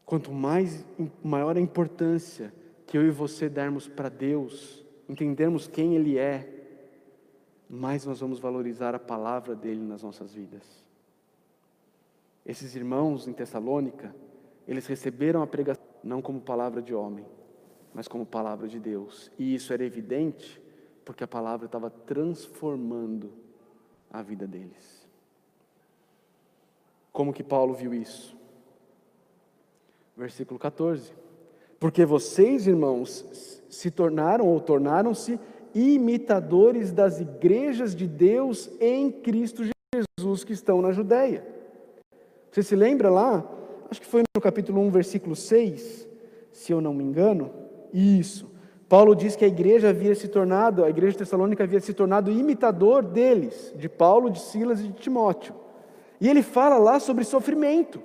Quanto 0.05 0.31
mais 0.31 0.85
maior 1.23 1.57
a 1.57 1.59
importância 1.59 2.53
que 2.85 2.97
eu 2.97 3.05
e 3.05 3.09
você 3.09 3.49
dermos 3.49 3.87
para 3.87 4.07
Deus, 4.07 4.85
entendermos 5.09 5.67
quem 5.67 5.95
Ele 5.95 6.17
é, 6.17 6.64
mais 7.75 8.05
nós 8.05 8.19
vamos 8.19 8.39
valorizar 8.39 8.95
a 8.95 8.99
palavra 8.99 9.55
dele 9.55 9.81
nas 9.81 10.03
nossas 10.03 10.33
vidas. 10.33 10.63
Esses 12.45 12.75
irmãos 12.75 13.27
em 13.27 13.33
Tessalônica, 13.33 14.15
eles 14.67 14.85
receberam 14.87 15.41
a 15.41 15.47
pregação 15.47 15.83
não 16.03 16.21
como 16.21 16.39
palavra 16.39 16.81
de 16.81 16.93
homem, 16.93 17.25
mas 17.93 18.07
como 18.07 18.25
palavra 18.25 18.67
de 18.67 18.79
Deus. 18.79 19.31
E 19.37 19.55
isso 19.55 19.73
era 19.73 19.83
evidente 19.83 20.61
porque 21.03 21.23
a 21.23 21.27
palavra 21.27 21.65
estava 21.65 21.89
transformando 21.89 23.31
a 24.11 24.21
vida 24.21 24.45
deles. 24.47 25.07
Como 27.11 27.33
que 27.33 27.43
Paulo 27.43 27.73
viu 27.73 27.93
isso? 27.93 28.35
Versículo 30.15 30.59
14. 30.59 31.13
Porque 31.79 32.05
vocês, 32.05 32.67
irmãos, 32.67 33.61
se 33.69 33.91
tornaram 33.91 34.47
ou 34.47 34.59
tornaram-se 34.59 35.39
imitadores 35.75 36.91
das 36.91 37.19
igrejas 37.19 37.93
de 37.93 38.07
Deus 38.07 38.71
em 38.79 39.11
Cristo 39.11 39.63
Jesus 40.19 40.43
que 40.43 40.53
estão 40.53 40.81
na 40.81 40.91
Judéia. 40.91 41.45
Você 42.49 42.63
se 42.63 42.75
lembra 42.75 43.09
lá 43.09 43.45
acho 43.89 44.01
que 44.01 44.07
foi 44.07 44.23
no 44.35 44.41
capítulo 44.41 44.81
1, 44.81 44.89
versículo 44.89 45.35
6, 45.35 46.07
se 46.51 46.71
eu 46.71 46.81
não 46.81 46.93
me 46.93 47.03
engano. 47.03 47.51
Isso. 47.93 48.49
Paulo 48.89 49.15
diz 49.15 49.35
que 49.35 49.45
a 49.45 49.47
igreja 49.47 49.89
havia 49.89 50.13
se 50.13 50.27
tornado, 50.27 50.83
a 50.83 50.89
igreja 50.89 51.17
tessalônica 51.17 51.63
havia 51.63 51.79
se 51.79 51.93
tornado 51.93 52.31
imitador 52.31 53.03
deles, 53.03 53.73
de 53.75 53.89
Paulo, 53.89 54.29
de 54.29 54.39
Silas 54.39 54.79
e 54.79 54.83
de 54.83 54.93
Timóteo. 54.93 55.55
E 56.19 56.29
ele 56.29 56.41
fala 56.41 56.77
lá 56.77 56.99
sobre 56.99 57.23
sofrimento. 57.23 58.01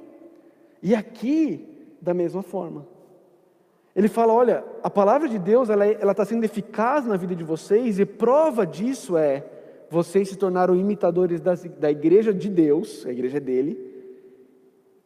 E 0.82 0.94
aqui, 0.94 1.66
da 2.00 2.14
mesma 2.14 2.42
forma. 2.42 2.86
Ele 4.00 4.08
fala: 4.08 4.32
olha, 4.32 4.64
a 4.82 4.88
palavra 4.88 5.28
de 5.28 5.38
Deus 5.38 5.68
ela 5.68 5.86
é, 5.86 5.92
está 5.92 6.24
sendo 6.24 6.42
eficaz 6.42 7.04
na 7.04 7.18
vida 7.18 7.36
de 7.36 7.44
vocês, 7.44 8.00
e 8.00 8.06
prova 8.06 8.66
disso 8.66 9.14
é 9.14 9.44
vocês 9.90 10.30
se 10.30 10.36
tornaram 10.36 10.74
imitadores 10.74 11.38
das, 11.38 11.64
da 11.64 11.90
igreja 11.90 12.32
de 12.32 12.48
Deus, 12.48 13.04
a 13.04 13.10
igreja 13.10 13.38
dele, 13.38 13.78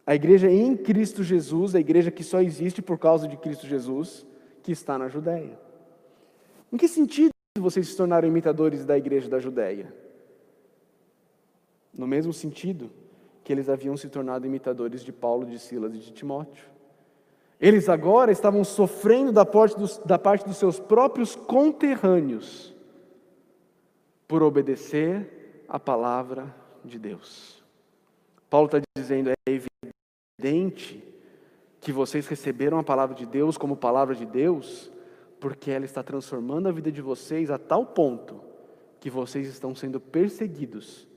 a 0.06 0.14
igreja 0.14 0.48
em 0.48 0.76
Cristo 0.76 1.24
Jesus, 1.24 1.74
a 1.74 1.80
igreja 1.80 2.08
que 2.08 2.22
só 2.22 2.40
existe 2.40 2.80
por 2.80 2.96
causa 2.96 3.26
de 3.26 3.36
Cristo 3.36 3.66
Jesus, 3.66 4.24
que 4.62 4.70
está 4.70 4.96
na 4.96 5.08
Judéia. 5.08 5.58
Em 6.72 6.76
que 6.76 6.86
sentido 6.86 7.30
vocês 7.58 7.88
se 7.88 7.96
tornaram 7.96 8.28
imitadores 8.28 8.84
da 8.84 8.96
igreja 8.96 9.28
da 9.28 9.40
Judéia? 9.40 9.92
No 11.92 12.06
mesmo 12.06 12.32
sentido 12.32 12.92
que 13.42 13.52
eles 13.52 13.68
haviam 13.68 13.96
se 13.96 14.08
tornado 14.08 14.46
imitadores 14.46 15.02
de 15.02 15.12
Paulo, 15.12 15.46
de 15.46 15.58
Silas 15.58 15.92
e 15.96 15.98
de 15.98 16.12
Timóteo. 16.12 16.74
Eles 17.64 17.88
agora 17.88 18.30
estavam 18.30 18.62
sofrendo 18.62 19.33
da 19.33 19.47
parte 19.47 19.75
dos, 19.75 19.97
da 19.97 20.18
parte 20.18 20.44
dos 20.44 20.59
seus 20.59 20.78
próprios 20.78 21.35
conterrâneos 21.35 22.75
por 24.28 24.42
obedecer 24.42 25.64
a 25.66 25.80
palavra 25.80 26.54
de 26.85 26.99
Deus. 26.99 27.64
Paulo 28.50 28.66
está 28.66 28.83
dizendo: 28.94 29.30
é 29.30 29.61
evidente 30.38 31.02
que 31.80 31.90
vocês 31.90 32.26
receberam 32.26 32.78
a 32.78 32.85
palavra 32.85 33.16
de 33.16 33.25
Deus 33.25 33.56
como 33.56 33.78
palavra 33.78 34.14
de 34.14 34.26
Deus, 34.26 34.92
porque 35.40 35.71
ela 35.71 35.87
está 35.87 36.02
transformando 36.02 36.68
a 36.68 36.73
vida 36.73 36.92
de 36.92 37.00
vocês 37.00 37.50
a 37.50 37.56
tal 37.56 37.87
ponto 37.87 38.42
que 39.00 39.09
vocês 39.09 39.49
estão 39.49 39.75
sendo 39.75 39.99
perseguidos 39.99 41.09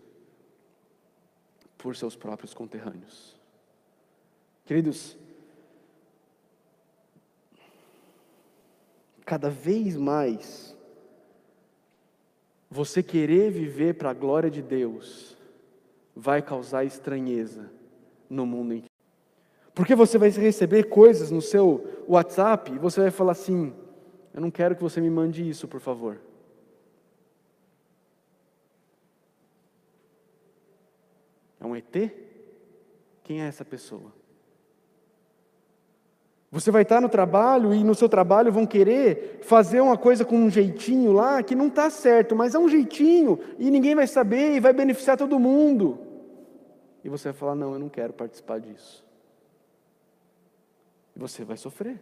por 1.77 1.94
seus 1.94 2.16
próprios 2.16 2.54
conterrâneos. 2.54 3.36
Queridos, 4.66 5.18
cada 9.27 9.50
vez 9.50 9.98
mais, 9.98 10.74
você 12.72 13.03
querer 13.03 13.51
viver 13.51 13.96
para 13.96 14.12
a 14.12 14.13
glória 14.13 14.50
de 14.50 14.62
Deus 14.62 15.38
vai 16.15 16.41
causar 16.41 16.86
estranheza 16.86 17.69
no 18.29 18.46
mundo 18.46 18.74
em 18.74 18.81
que. 18.81 18.89
Porque 19.75 19.93
você 19.96 20.17
vai 20.17 20.29
receber 20.29 20.86
coisas 20.86 21.29
no 21.29 21.41
seu 21.41 22.05
WhatsApp 22.07 22.72
e 22.72 22.79
você 22.79 23.01
vai 23.01 23.12
falar 23.12 23.34
assim: 23.34 23.75
Eu 24.34 24.39
não 24.39 24.50
quero 24.50 24.77
que 24.77 24.81
você 24.81 25.01
me 25.01 25.10
mande 25.10 25.48
isso, 25.48 25.67
por 25.67 25.81
favor. 25.81 26.22
É 31.60 31.65
um 31.65 31.75
ET? 31.75 31.93
Quem 33.25 33.41
é 33.41 33.48
essa 33.48 33.65
pessoa? 33.65 34.13
Você 36.50 36.72
vai 36.72 36.84
estar 36.84 37.01
no 37.01 37.10
trabalho 37.10 37.74
e 37.74 37.84
no 37.84 37.94
seu 37.94 38.08
trabalho 38.08 38.51
vão 38.51 38.66
querer 38.66 39.39
fazer 39.42 39.82
uma 39.82 39.98
coisa 39.98 40.24
com 40.24 40.38
um 40.38 40.50
jeitinho 40.50 41.12
lá 41.12 41.44
que 41.44 41.54
não 41.54 41.68
está 41.68 41.89
certo, 41.89 42.36
mas 42.36 42.56
é 42.56 42.60
um 42.60 42.70
jeitinho 42.70 43.38
e 43.60 43.70
ninguém 43.70 43.94
vai 43.94 44.08
saber 44.08 44.56
e 44.56 44.60
vai 44.60 44.72
beneficiar 44.72 45.18
todo 45.18 45.39
mundo. 45.39 46.00
E 47.04 47.10
você 47.10 47.30
vai 47.32 47.38
falar: 47.38 47.56
Não, 47.56 47.74
eu 47.74 47.80
não 47.80 47.89
quero 47.89 48.13
participar 48.13 48.60
disso. 48.60 49.04
E 51.16 51.20
você 51.20 51.44
vai 51.44 51.58
sofrer. 51.58 52.01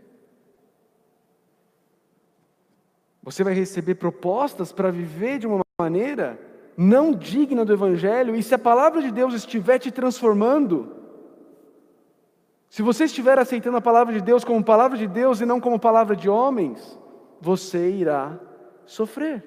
Você 3.23 3.43
vai 3.43 3.55
receber 3.55 3.95
propostas 3.95 4.71
para 4.71 4.91
viver 4.91 5.39
de 5.39 5.47
uma 5.47 5.61
maneira 5.81 6.39
não 6.77 7.11
digna 7.11 7.65
do 7.65 7.73
Evangelho, 7.73 8.35
e 8.35 8.43
se 8.43 8.53
a 8.53 8.59
palavra 8.59 9.01
de 9.01 9.09
Deus 9.09 9.33
estiver 9.33 9.79
te 9.79 9.91
transformando, 9.91 10.94
se 12.69 12.81
você 12.81 13.05
estiver 13.05 13.37
aceitando 13.39 13.77
a 13.77 13.81
palavra 13.81 14.13
de 14.13 14.21
Deus 14.21 14.43
como 14.43 14.63
palavra 14.63 14.97
de 14.97 15.07
Deus 15.07 15.39
e 15.41 15.45
não 15.45 15.61
como 15.61 15.79
palavra 15.79 16.15
de 16.15 16.29
homens, 16.29 16.99
você 17.39 17.89
irá 17.89 18.39
sofrer. 18.85 19.43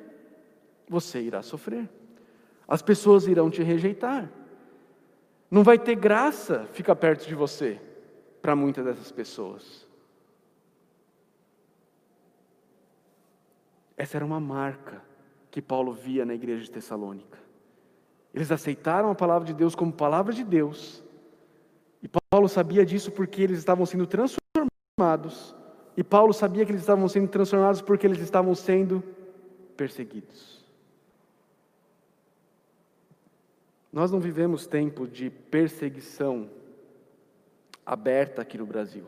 Você 0.89 1.21
irá 1.21 1.43
sofrer. 1.43 1.89
As 2.67 2.83
pessoas 2.83 3.27
irão 3.27 3.51
te 3.51 3.63
rejeitar. 3.63 4.31
Não 5.51 5.63
vai 5.63 5.79
ter 5.79 5.95
graça 5.95 6.67
ficar 6.73 6.97
perto 6.97 7.27
de 7.27 7.35
você 7.35 7.81
para 8.41 8.55
muitas 8.55 8.85
dessas 8.85 9.11
pessoas. 9.11 9.87
Essa 13.97 14.17
era 14.17 14.25
uma 14.25 14.39
marca 14.39 15.03
que 15.51 15.61
Paulo 15.61 15.93
via 15.93 16.25
na 16.25 16.35
igreja 16.35 16.63
de 16.63 16.71
Tessalônica. 16.71 17.39
Eles 18.33 18.53
aceitaram 18.53 19.11
a 19.11 19.15
palavra 19.15 19.47
de 19.47 19.55
Deus 19.55 19.75
como 19.75 19.93
palavra 19.93 20.33
de 20.33 20.45
Deus. 20.45 21.03
E 22.02 22.09
Paulo 22.09 22.49
sabia 22.49 22.85
disso 22.85 23.11
porque 23.11 23.43
eles 23.43 23.59
estavam 23.59 23.85
sendo 23.85 24.07
transformados. 24.07 25.55
E 25.97 26.05
Paulo 26.05 26.33
sabia 26.33 26.64
que 26.64 26.71
eles 26.71 26.83
estavam 26.83 27.09
sendo 27.09 27.28
transformados 27.28 27.81
porque 27.81 28.07
eles 28.07 28.21
estavam 28.21 28.55
sendo 28.55 29.02
perseguidos. 29.76 30.64
Nós 33.93 34.12
não 34.12 34.21
vivemos 34.21 34.67
tempo 34.67 35.09
de 35.09 35.31
perseguição 35.31 36.49
aberta 37.85 38.43
aqui 38.43 38.59
no 38.59 38.67
Brasil. 38.67 39.07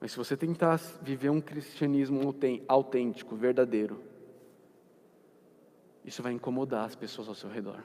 Mas 0.00 0.12
se 0.12 0.16
você 0.16 0.36
tentar 0.36 0.80
viver 1.02 1.28
um 1.28 1.40
cristianismo 1.40 2.34
autêntico, 2.66 3.36
verdadeiro, 3.36 4.00
isso 6.04 6.22
vai 6.22 6.32
incomodar 6.32 6.86
as 6.86 6.96
pessoas 6.96 7.28
ao 7.28 7.34
seu 7.34 7.50
redor. 7.50 7.84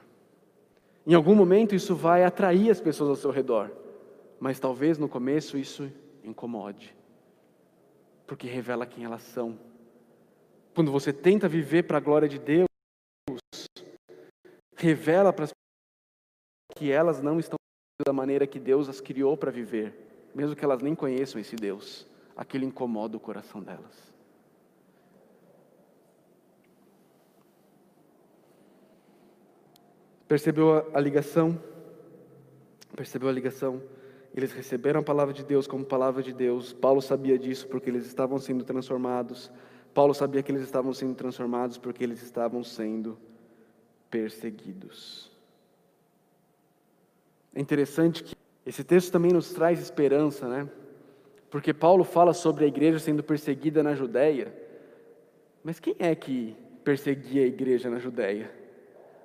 Em 1.06 1.14
algum 1.14 1.36
momento 1.36 1.72
isso 1.72 1.94
vai 1.94 2.24
atrair 2.24 2.68
as 2.68 2.80
pessoas 2.80 3.10
ao 3.10 3.16
seu 3.16 3.30
redor, 3.30 3.70
mas 4.40 4.58
talvez 4.58 4.98
no 4.98 5.08
começo 5.08 5.56
isso 5.56 5.88
incomode, 6.24 6.92
porque 8.26 8.48
revela 8.48 8.84
quem 8.84 9.04
elas 9.04 9.22
são. 9.22 9.56
Quando 10.74 10.90
você 10.90 11.12
tenta 11.12 11.48
viver 11.48 11.84
para 11.84 11.98
a 11.98 12.00
glória 12.00 12.28
de 12.28 12.40
Deus, 12.40 12.66
revela 14.76 15.32
para 15.32 15.44
as 15.44 15.50
pessoas 15.50 16.76
que 16.76 16.90
elas 16.90 17.22
não 17.22 17.38
estão 17.38 17.56
da 18.04 18.12
maneira 18.12 18.46
que 18.46 18.58
Deus 18.58 18.88
as 18.88 19.00
criou 19.00 19.36
para 19.36 19.52
viver, 19.52 20.28
mesmo 20.34 20.56
que 20.56 20.64
elas 20.64 20.82
nem 20.82 20.94
conheçam 20.94 21.40
esse 21.40 21.54
Deus, 21.54 22.04
aquilo 22.36 22.64
incomoda 22.64 23.16
o 23.16 23.20
coração 23.20 23.62
delas. 23.62 24.15
Percebeu 30.28 30.90
a, 30.92 31.00
ligação? 31.00 31.58
Percebeu 32.96 33.28
a 33.28 33.32
ligação? 33.32 33.80
Eles 34.34 34.52
receberam 34.52 35.00
a 35.00 35.02
palavra 35.02 35.32
de 35.32 35.44
Deus 35.44 35.66
como 35.66 35.84
palavra 35.84 36.22
de 36.22 36.32
Deus. 36.32 36.72
Paulo 36.72 37.00
sabia 37.00 37.38
disso 37.38 37.68
porque 37.68 37.88
eles 37.88 38.06
estavam 38.06 38.38
sendo 38.38 38.64
transformados. 38.64 39.50
Paulo 39.94 40.12
sabia 40.12 40.42
que 40.42 40.50
eles 40.50 40.62
estavam 40.62 40.92
sendo 40.92 41.14
transformados 41.14 41.78
porque 41.78 42.02
eles 42.02 42.22
estavam 42.22 42.62
sendo 42.64 43.16
perseguidos. 44.10 45.30
É 47.54 47.60
interessante 47.60 48.24
que 48.24 48.34
esse 48.66 48.82
texto 48.82 49.12
também 49.12 49.32
nos 49.32 49.52
traz 49.52 49.80
esperança, 49.80 50.48
né? 50.48 50.68
Porque 51.48 51.72
Paulo 51.72 52.04
fala 52.04 52.34
sobre 52.34 52.64
a 52.64 52.68
igreja 52.68 52.98
sendo 52.98 53.22
perseguida 53.22 53.82
na 53.82 53.94
Judéia. 53.94 54.52
Mas 55.62 55.78
quem 55.78 55.94
é 55.98 56.14
que 56.14 56.54
perseguia 56.84 57.44
a 57.44 57.46
igreja 57.46 57.88
na 57.88 57.98
Judéia? 57.98 58.65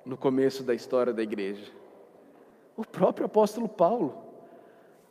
No 0.04 0.16
começo 0.16 0.62
da 0.62 0.74
história 0.74 1.12
da 1.12 1.22
igreja? 1.22 1.70
O 2.76 2.84
próprio 2.84 3.26
apóstolo 3.26 3.68
Paulo. 3.68 4.16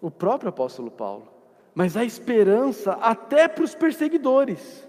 O 0.02 0.10
próprio 0.10 0.50
apóstolo 0.50 0.90
Paulo. 0.90 1.28
Mas 1.74 1.96
a 1.96 2.04
esperança 2.04 2.94
até 2.94 3.48
para 3.48 3.64
os 3.64 3.74
perseguidores 3.74 4.88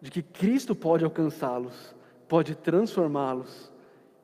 de 0.00 0.10
que 0.10 0.22
Cristo 0.22 0.74
pode 0.74 1.04
alcançá-los, 1.04 1.94
pode 2.28 2.54
transformá-los 2.54 3.72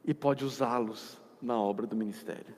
e 0.05 0.13
pode 0.13 0.45
usá-los 0.45 1.21
na 1.41 1.59
obra 1.61 1.87
do 1.87 1.97
ministério. 1.97 2.55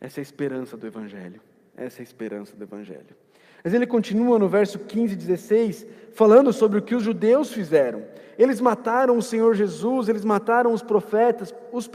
Essa 0.00 0.20
é 0.20 0.22
a 0.22 0.22
esperança 0.22 0.76
do 0.76 0.86
Evangelho. 0.86 1.40
Essa 1.76 1.98
é 1.98 2.02
a 2.02 2.04
esperança 2.04 2.56
do 2.56 2.62
Evangelho. 2.62 3.16
Mas 3.62 3.74
ele 3.74 3.86
continua 3.86 4.38
no 4.38 4.48
verso 4.48 4.78
15 4.78 5.14
e 5.14 5.16
16, 5.16 5.86
falando 6.12 6.52
sobre 6.52 6.78
o 6.78 6.82
que 6.82 6.94
os 6.94 7.02
judeus 7.02 7.52
fizeram. 7.52 8.02
Eles 8.38 8.60
mataram 8.60 9.18
o 9.18 9.22
Senhor 9.22 9.54
Jesus, 9.54 10.08
eles 10.08 10.24
mataram 10.24 10.72
os 10.72 10.82
profetas, 10.82 11.54
os 11.72 11.86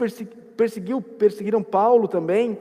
perseguiu, 0.56 1.00
perseguiram 1.00 1.62
Paulo 1.62 2.06
também. 2.06 2.58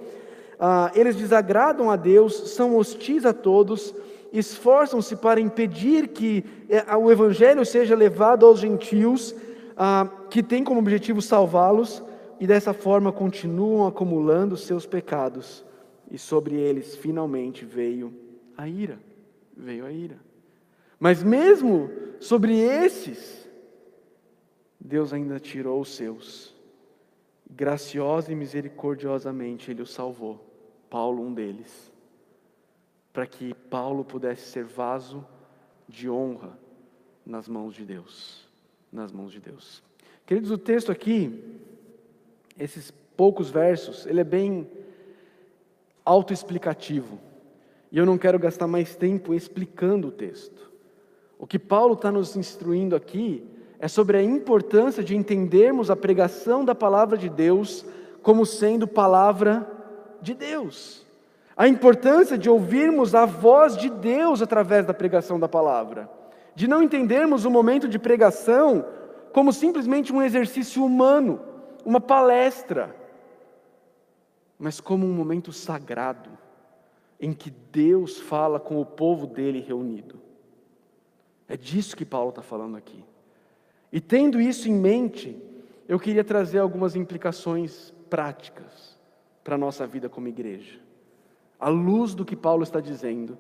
Ah, 0.60 0.92
eles 0.96 1.16
desagradam 1.16 1.92
a 1.92 1.96
Deus, 1.96 2.52
são 2.52 2.76
hostis 2.78 3.26
a 3.26 3.34
todos, 3.34 3.94
esforçam-se 4.34 5.16
para 5.16 5.40
impedir 5.40 6.08
que 6.08 6.44
eh, 6.68 6.96
o 6.96 7.12
Evangelho 7.12 7.66
seja 7.66 7.96
levado 7.96 8.46
aos 8.46 8.60
gentios, 8.60 9.36
ah, 9.78 10.08
que 10.30 10.42
tem 10.42 10.64
como 10.64 10.80
objetivo 10.80 11.22
salvá-los, 11.22 12.04
e 12.40 12.48
dessa 12.48 12.74
forma 12.74 13.12
continuam 13.12 13.88
acumulando 13.88 14.58
seus 14.58 14.86
pecados, 14.86 15.64
e 16.10 16.18
sobre 16.18 16.56
eles 16.56 16.96
finalmente 16.96 17.64
veio 17.64 18.25
a 18.58 18.68
ira. 18.68 19.00
Veio 19.56 19.86
a 19.86 19.92
ira. 19.92 20.20
Mas 21.00 21.24
mesmo 21.24 21.90
sobre 22.20 22.58
esses, 22.58 23.48
Deus 24.80 25.14
ainda 25.14 25.40
tirou 25.40 25.82
os 25.82 25.90
seus. 25.96 26.54
Graciosa 27.50 28.32
e 28.32 28.36
misericordiosamente 28.36 29.72
Ele 29.72 29.82
os 29.82 29.92
salvou. 29.92 30.44
Paulo, 30.90 31.24
um 31.24 31.34
deles. 31.34 31.92
Para 33.14 33.26
que 33.26 33.54
Paulo 33.54 34.04
pudesse 34.04 34.50
ser 34.50 34.64
vaso 34.64 35.26
de 35.88 36.10
honra 36.10 36.58
nas 37.26 37.48
mãos 37.48 37.74
de 37.74 37.86
Deus. 37.86 38.48
Nas 38.92 39.12
mãos 39.12 39.32
de 39.32 39.40
Deus. 39.40 39.84
Queridos, 40.26 40.52
o 40.52 40.58
texto 40.58 40.92
aqui, 40.92 41.60
esses 42.58 42.92
poucos 43.16 43.50
versos, 43.50 44.06
ele 44.06 44.22
é 44.22 44.24
bem 44.24 44.70
autoexplicativo. 46.04 47.20
E 47.92 47.98
eu 47.98 48.06
não 48.06 48.18
quero 48.18 48.40
gastar 48.40 48.68
mais 48.68 48.96
tempo 48.96 49.34
explicando 49.34 50.08
o 50.08 50.12
texto. 50.12 50.72
O 51.38 51.46
que 51.46 51.60
Paulo 51.60 51.94
está 51.94 52.12
nos 52.12 52.36
instruindo 52.36 52.96
aqui 52.96 53.44
é 53.80 53.88
sobre 53.88 54.18
a 54.18 54.24
importância 54.24 55.04
de 55.04 55.16
entendermos 55.16 55.92
a 55.92 55.96
pregação 55.96 56.64
da 56.64 56.74
palavra 56.74 57.18
de 57.18 57.30
Deus 57.30 57.86
como 58.22 58.46
sendo 58.46 58.88
palavra 58.88 59.70
de 60.22 60.34
Deus. 60.34 61.06
A 61.56 61.68
importância 61.68 62.38
de 62.38 62.50
ouvirmos 62.50 63.14
a 63.14 63.26
voz 63.26 63.78
de 63.78 63.90
Deus 63.90 64.42
através 64.42 64.86
da 64.86 64.94
pregação 64.94 65.40
da 65.40 65.48
palavra. 65.48 66.10
De 66.56 66.68
não 66.68 66.82
entendermos 66.82 67.46
o 67.46 67.52
momento 67.52 67.88
de 67.88 68.00
pregação 68.00 68.86
como 69.32 69.54
simplesmente 69.54 70.14
um 70.14 70.22
exercício 70.22 70.84
humano, 70.84 71.42
uma 71.86 72.00
palestra, 72.00 72.96
mas 74.58 74.80
como 74.80 75.06
um 75.06 75.14
momento 75.14 75.52
sagrado 75.52 76.30
em 77.26 77.34
que 77.34 77.50
Deus 77.50 78.20
fala 78.20 78.60
com 78.60 78.80
o 78.80 78.86
povo 78.86 79.26
dele 79.26 79.60
reunido. 79.60 80.22
É 81.48 81.58
disso 81.58 81.98
que 81.98 82.06
Paulo 82.06 82.30
está 82.30 82.44
falando 82.44 82.78
aqui. 82.78 83.04
E 83.92 84.00
tendo 84.00 84.40
isso 84.40 84.70
em 84.70 84.76
mente, 84.76 85.36
eu 85.88 86.00
queria 86.00 86.24
trazer 86.24 86.60
algumas 86.60 86.96
implicações 86.96 87.92
práticas 88.12 88.96
para 89.44 89.56
a 89.56 89.58
nossa 89.58 89.88
vida 89.88 90.08
como 90.08 90.28
igreja. 90.28 90.80
À 91.60 91.68
luz 91.68 92.14
do 92.14 92.24
que 92.24 92.36
Paulo 92.36 92.62
está 92.62 92.80
dizendo, 92.80 93.40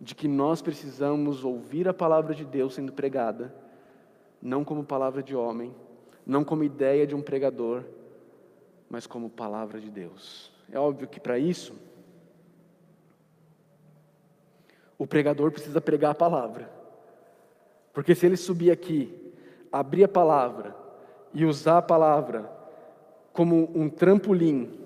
de 0.00 0.12
que 0.12 0.26
nós 0.26 0.60
precisamos 0.60 1.44
ouvir 1.44 1.86
a 1.86 1.94
palavra 1.94 2.34
de 2.34 2.44
Deus 2.44 2.74
sendo 2.74 2.92
pregada, 2.92 3.54
não 4.42 4.64
como 4.64 4.82
palavra 4.82 5.22
de 5.22 5.36
homem, 5.36 5.72
não 6.26 6.42
como 6.42 6.64
ideia 6.64 7.06
de 7.06 7.14
um 7.14 7.22
pregador, 7.22 7.84
mas 8.88 9.06
como 9.06 9.30
palavra 9.30 9.78
de 9.78 9.88
Deus. 9.88 10.50
É 10.68 10.80
óbvio 10.80 11.06
que 11.06 11.20
para 11.20 11.38
isso, 11.38 11.78
o 15.00 15.06
pregador 15.06 15.50
precisa 15.50 15.80
pregar 15.80 16.10
a 16.10 16.14
palavra. 16.14 16.70
Porque 17.90 18.14
se 18.14 18.26
ele 18.26 18.36
subir 18.36 18.70
aqui, 18.70 19.32
abrir 19.72 20.04
a 20.04 20.08
palavra 20.08 20.76
e 21.32 21.46
usar 21.46 21.78
a 21.78 21.82
palavra 21.82 22.52
como 23.32 23.70
um 23.74 23.88
trampolim 23.88 24.78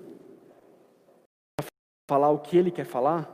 para 1.57 1.67
falar 2.09 2.29
o 2.29 2.39
que 2.39 2.57
ele 2.57 2.71
quer 2.71 2.85
falar, 2.85 3.29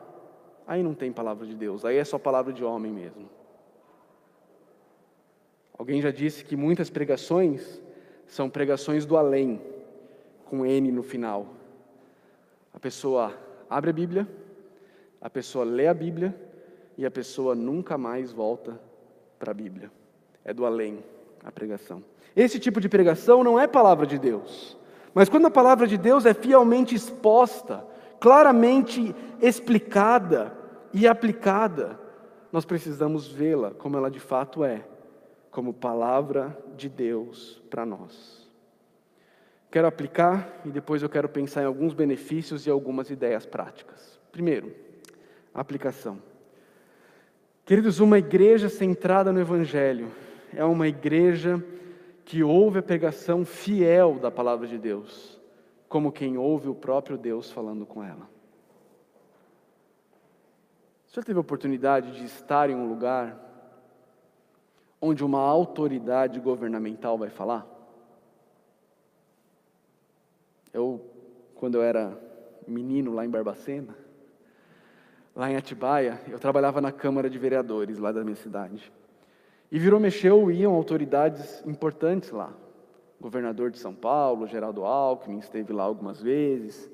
aí 0.65 0.81
não 0.81 0.95
tem 0.95 1.13
palavra 1.13 1.45
de 1.45 1.53
Deus, 1.53 1.85
aí 1.85 1.97
é 1.97 2.03
só 2.03 2.17
palavra 2.17 2.51
de 2.51 2.63
homem 2.63 2.91
mesmo. 2.91 3.29
Alguém 5.77 6.01
já 6.01 6.09
disse 6.09 6.43
que 6.43 6.55
muitas 6.55 6.89
pregações 6.89 7.79
são 8.25 8.49
pregações 8.49 9.05
do 9.05 9.17
além, 9.17 9.61
com 10.45 10.65
N 10.65 10.91
no 10.91 11.03
final. 11.03 11.45
A 12.73 12.79
pessoa 12.79 13.37
abre 13.69 13.91
a 13.91 13.93
Bíblia, 13.93 14.27
a 15.21 15.29
pessoa 15.29 15.63
lê 15.63 15.87
a 15.87 15.93
Bíblia 15.93 16.49
e 16.97 17.05
a 17.05 17.11
pessoa 17.11 17.55
nunca 17.55 17.97
mais 17.97 18.31
volta 18.31 18.79
para 19.39 19.51
a 19.51 19.53
Bíblia. 19.53 19.91
É 20.43 20.53
do 20.53 20.65
além 20.65 21.03
a 21.43 21.51
pregação. 21.51 22.03
Esse 22.35 22.59
tipo 22.59 22.79
de 22.79 22.87
pregação 22.87 23.43
não 23.43 23.59
é 23.59 23.67
palavra 23.67 24.05
de 24.05 24.17
Deus. 24.17 24.77
Mas 25.13 25.27
quando 25.27 25.47
a 25.47 25.51
palavra 25.51 25.87
de 25.87 25.97
Deus 25.97 26.25
é 26.25 26.33
fielmente 26.33 26.95
exposta, 26.95 27.85
claramente 28.19 29.13
explicada 29.41 30.55
e 30.93 31.07
aplicada, 31.07 31.99
nós 32.51 32.65
precisamos 32.65 33.27
vê-la 33.27 33.71
como 33.71 33.97
ela 33.97 34.09
de 34.09 34.19
fato 34.19 34.63
é, 34.63 34.85
como 35.49 35.73
palavra 35.73 36.57
de 36.77 36.87
Deus 36.87 37.61
para 37.69 37.85
nós. 37.85 38.49
Quero 39.69 39.87
aplicar 39.87 40.61
e 40.65 40.69
depois 40.69 41.01
eu 41.01 41.09
quero 41.09 41.29
pensar 41.29 41.63
em 41.63 41.65
alguns 41.65 41.93
benefícios 41.93 42.67
e 42.67 42.69
algumas 42.69 43.09
ideias 43.09 43.45
práticas. 43.45 44.19
Primeiro, 44.31 44.73
aplicação. 45.53 46.21
Queridos, 47.71 48.01
uma 48.01 48.17
igreja 48.17 48.67
centrada 48.67 49.31
no 49.31 49.39
Evangelho 49.39 50.11
é 50.53 50.61
uma 50.65 50.89
igreja 50.89 51.65
que 52.25 52.43
ouve 52.43 52.79
a 52.79 52.83
pregação 52.83 53.45
fiel 53.45 54.19
da 54.19 54.29
palavra 54.29 54.67
de 54.67 54.77
Deus, 54.77 55.39
como 55.87 56.11
quem 56.11 56.37
ouve 56.37 56.67
o 56.67 56.75
próprio 56.75 57.17
Deus 57.17 57.49
falando 57.49 57.85
com 57.85 58.03
ela. 58.03 58.29
Você 61.07 61.21
já 61.21 61.23
teve 61.23 61.37
a 61.37 61.39
oportunidade 61.39 62.11
de 62.17 62.25
estar 62.25 62.69
em 62.69 62.75
um 62.75 62.89
lugar 62.89 63.39
onde 64.99 65.23
uma 65.23 65.39
autoridade 65.39 66.41
governamental 66.41 67.17
vai 67.17 67.29
falar? 67.29 67.65
Eu, 70.73 71.09
quando 71.55 71.75
eu 71.75 71.83
era 71.83 72.19
menino 72.67 73.13
lá 73.13 73.25
em 73.25 73.29
Barbacena, 73.29 73.95
lá 75.35 75.49
em 75.49 75.55
Atibaia, 75.55 76.19
eu 76.27 76.39
trabalhava 76.39 76.81
na 76.81 76.91
Câmara 76.91 77.29
de 77.29 77.37
Vereadores 77.37 77.97
lá 77.97 78.11
da 78.11 78.23
minha 78.23 78.35
cidade. 78.35 78.91
E 79.71 79.79
virou 79.79 79.99
mexeu, 79.99 80.51
iam 80.51 80.73
autoridades 80.73 81.63
importantes 81.65 82.31
lá. 82.31 82.53
Governador 83.19 83.71
de 83.71 83.79
São 83.79 83.93
Paulo, 83.93 84.47
Geraldo 84.47 84.83
Alckmin, 84.83 85.39
esteve 85.39 85.71
lá 85.71 85.83
algumas 85.83 86.21
vezes. 86.21 86.89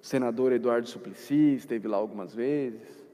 Senador 0.00 0.52
Eduardo 0.52 0.88
Suplicy 0.88 1.54
esteve 1.54 1.86
lá 1.86 1.96
algumas 1.96 2.34
vezes. 2.34 3.06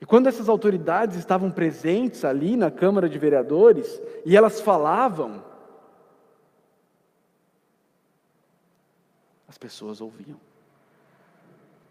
E 0.00 0.06
quando 0.06 0.26
essas 0.26 0.48
autoridades 0.48 1.16
estavam 1.16 1.50
presentes 1.50 2.24
ali 2.24 2.56
na 2.56 2.70
Câmara 2.70 3.08
de 3.08 3.18
Vereadores 3.18 4.00
e 4.24 4.36
elas 4.36 4.60
falavam, 4.60 5.42
as 9.48 9.56
pessoas 9.56 10.00
ouviam. 10.00 10.38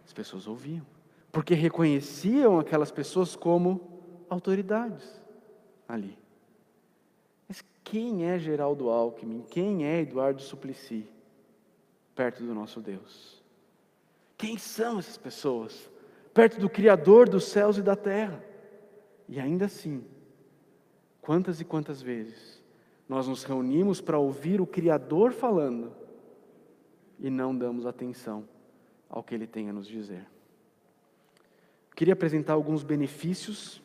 As 0.06 0.14
pessoas 0.14 0.48
ouviam, 0.48 0.86
porque 1.34 1.56
reconheciam 1.56 2.60
aquelas 2.60 2.92
pessoas 2.92 3.36
como 3.36 3.82
autoridades 4.30 5.20
ali. 5.88 6.18
Quem 7.84 8.26
é 8.26 8.40
Geraldo 8.40 8.90
Alckmin? 8.90 9.44
Quem 9.50 9.86
é 9.86 10.00
Eduardo 10.00 10.42
Suplicy? 10.42 11.06
Perto 12.16 12.44
do 12.44 12.54
nosso 12.54 12.80
Deus. 12.80 13.44
Quem 14.38 14.58
são 14.58 15.00
essas 15.00 15.18
pessoas? 15.18 15.92
Perto 16.34 16.60
do 16.60 16.70
Criador 16.70 17.28
dos 17.28 17.46
céus 17.46 17.78
e 17.78 17.82
da 17.82 17.96
terra. 17.96 18.44
E 19.28 19.40
ainda 19.40 19.66
assim, 19.66 20.04
quantas 21.22 21.60
e 21.60 21.66
quantas 21.66 22.02
vezes 22.02 22.64
nós 23.10 23.28
nos 23.28 23.44
reunimos 23.44 24.00
para 24.00 24.18
ouvir 24.18 24.62
o 24.62 24.68
Criador 24.68 25.32
falando 25.34 25.94
e 27.20 27.30
não 27.30 27.56
damos 27.56 27.86
atenção 27.86 28.48
ao 29.10 29.24
que 29.24 29.36
ele 29.36 29.46
tem 29.46 29.70
a 29.70 29.74
nos 29.74 29.88
dizer. 29.88 30.33
Queria 31.96 32.14
apresentar 32.14 32.54
alguns 32.54 32.84
benefícios, 32.84 33.82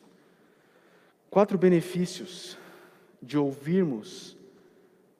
quatro 1.29 1.57
benefícios 1.57 2.57
de 3.21 3.37
ouvirmos 3.37 4.37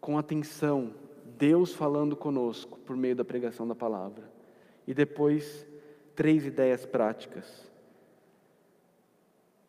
com 0.01 0.17
atenção 0.17 0.93
Deus 1.37 1.73
falando 1.73 2.15
conosco 2.15 2.79
por 2.79 2.95
meio 2.95 3.15
da 3.15 3.23
pregação 3.23 3.67
da 3.67 3.75
palavra. 3.75 4.29
E 4.87 4.93
depois, 4.93 5.65
três 6.15 6.45
ideias 6.45 6.85
práticas 6.85 7.69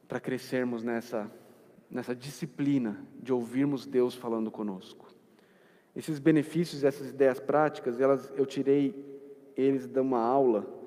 para 0.08 0.18
crescermos 0.18 0.82
nessa, 0.82 1.30
nessa 1.90 2.14
disciplina 2.14 3.04
de 3.22 3.32
ouvirmos 3.32 3.86
Deus 3.86 4.14
falando 4.14 4.50
conosco. 4.50 5.14
Esses 5.94 6.18
benefícios, 6.18 6.82
essas 6.82 7.10
ideias 7.10 7.38
práticas, 7.38 8.00
elas, 8.00 8.32
eu 8.34 8.46
tirei 8.46 9.04
eles 9.56 9.86
de 9.86 10.00
uma 10.00 10.20
aula 10.20 10.79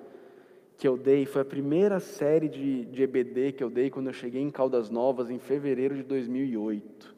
que 0.78 0.88
eu 0.88 0.98
dei, 0.98 1.26
foi 1.26 1.42
a 1.42 1.46
primeira 1.46 2.00
série 2.00 2.50
de, 2.50 2.86
de 2.86 3.04
EBD 3.04 3.54
que 3.54 3.64
eu 3.64 3.70
dei 3.70 3.90
quando 3.90 4.08
eu 4.08 4.14
cheguei 4.14 4.42
em 4.42 4.50
Caldas 4.50 4.90
Novas, 4.90 5.30
em 5.30 5.40
fevereiro 5.40 5.96
de 5.96 6.04
2008 6.04 7.14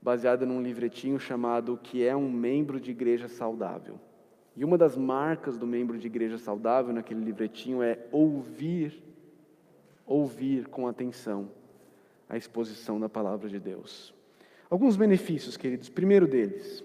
baseada 0.00 0.46
num 0.46 0.62
livretinho 0.62 1.18
chamado 1.18 1.74
O 1.74 1.76
que 1.76 2.02
é 2.02 2.16
um 2.16 2.30
membro 2.30 2.80
de 2.80 2.90
igreja 2.90 3.28
saudável. 3.28 3.98
E 4.56 4.64
uma 4.64 4.78
das 4.78 4.96
marcas 4.96 5.56
do 5.56 5.66
membro 5.66 5.98
de 5.98 6.06
igreja 6.06 6.38
saudável 6.38 6.92
naquele 6.92 7.22
livretinho 7.22 7.82
é 7.82 7.98
ouvir, 8.10 9.02
ouvir 10.06 10.66
com 10.68 10.88
atenção 10.88 11.50
a 12.28 12.36
exposição 12.36 12.98
da 12.98 13.08
palavra 13.08 13.48
de 13.48 13.58
Deus. 13.58 14.14
Alguns 14.68 14.96
benefícios, 14.96 15.56
queridos. 15.56 15.88
Primeiro 15.88 16.26
deles, 16.26 16.82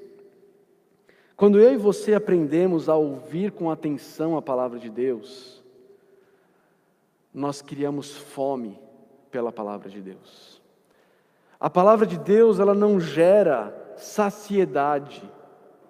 quando 1.36 1.60
eu 1.60 1.74
e 1.74 1.78
você 1.78 2.14
aprendemos 2.14 2.88
a 2.88 2.96
ouvir 2.96 3.52
com 3.52 3.72
atenção 3.72 4.38
a 4.38 4.42
palavra 4.42 4.80
de 4.80 4.90
Deus, 4.90 5.63
nós 7.34 7.62
criamos 7.62 8.16
fome 8.16 8.80
pela 9.32 9.52
palavra 9.52 9.90
de 9.90 10.02
Deus. 10.02 10.62
A 11.60 11.70
palavra 11.70 12.06
de 12.06 12.18
Deus, 12.20 12.60
ela 12.60 12.74
não 12.74 13.00
gera 13.00 13.74
saciedade. 13.96 15.24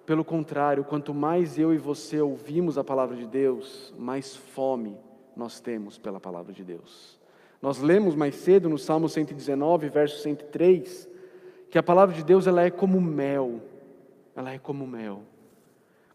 Pelo 0.06 0.24
contrário, 0.24 0.84
quanto 0.84 1.12
mais 1.12 1.58
eu 1.58 1.74
e 1.74 1.78
você 1.78 2.20
ouvimos 2.20 2.78
a 2.78 2.84
palavra 2.84 3.16
de 3.16 3.26
Deus, 3.26 3.92
mais 3.98 4.36
fome 4.36 4.96
nós 5.36 5.60
temos 5.60 5.98
pela 5.98 6.20
palavra 6.20 6.52
de 6.52 6.62
Deus. 6.62 7.18
Nós 7.60 7.80
lemos 7.80 8.14
mais 8.14 8.34
cedo 8.36 8.68
no 8.68 8.78
Salmo 8.78 9.08
119, 9.08 9.88
verso 9.88 10.22
103, 10.22 11.08
que 11.70 11.78
a 11.78 11.82
palavra 11.82 12.14
de 12.14 12.22
Deus 12.22 12.46
ela 12.46 12.62
é 12.62 12.70
como 12.70 13.00
mel. 13.00 13.60
Ela 14.36 14.52
é 14.52 14.58
como 14.58 14.86
mel. 14.86 15.22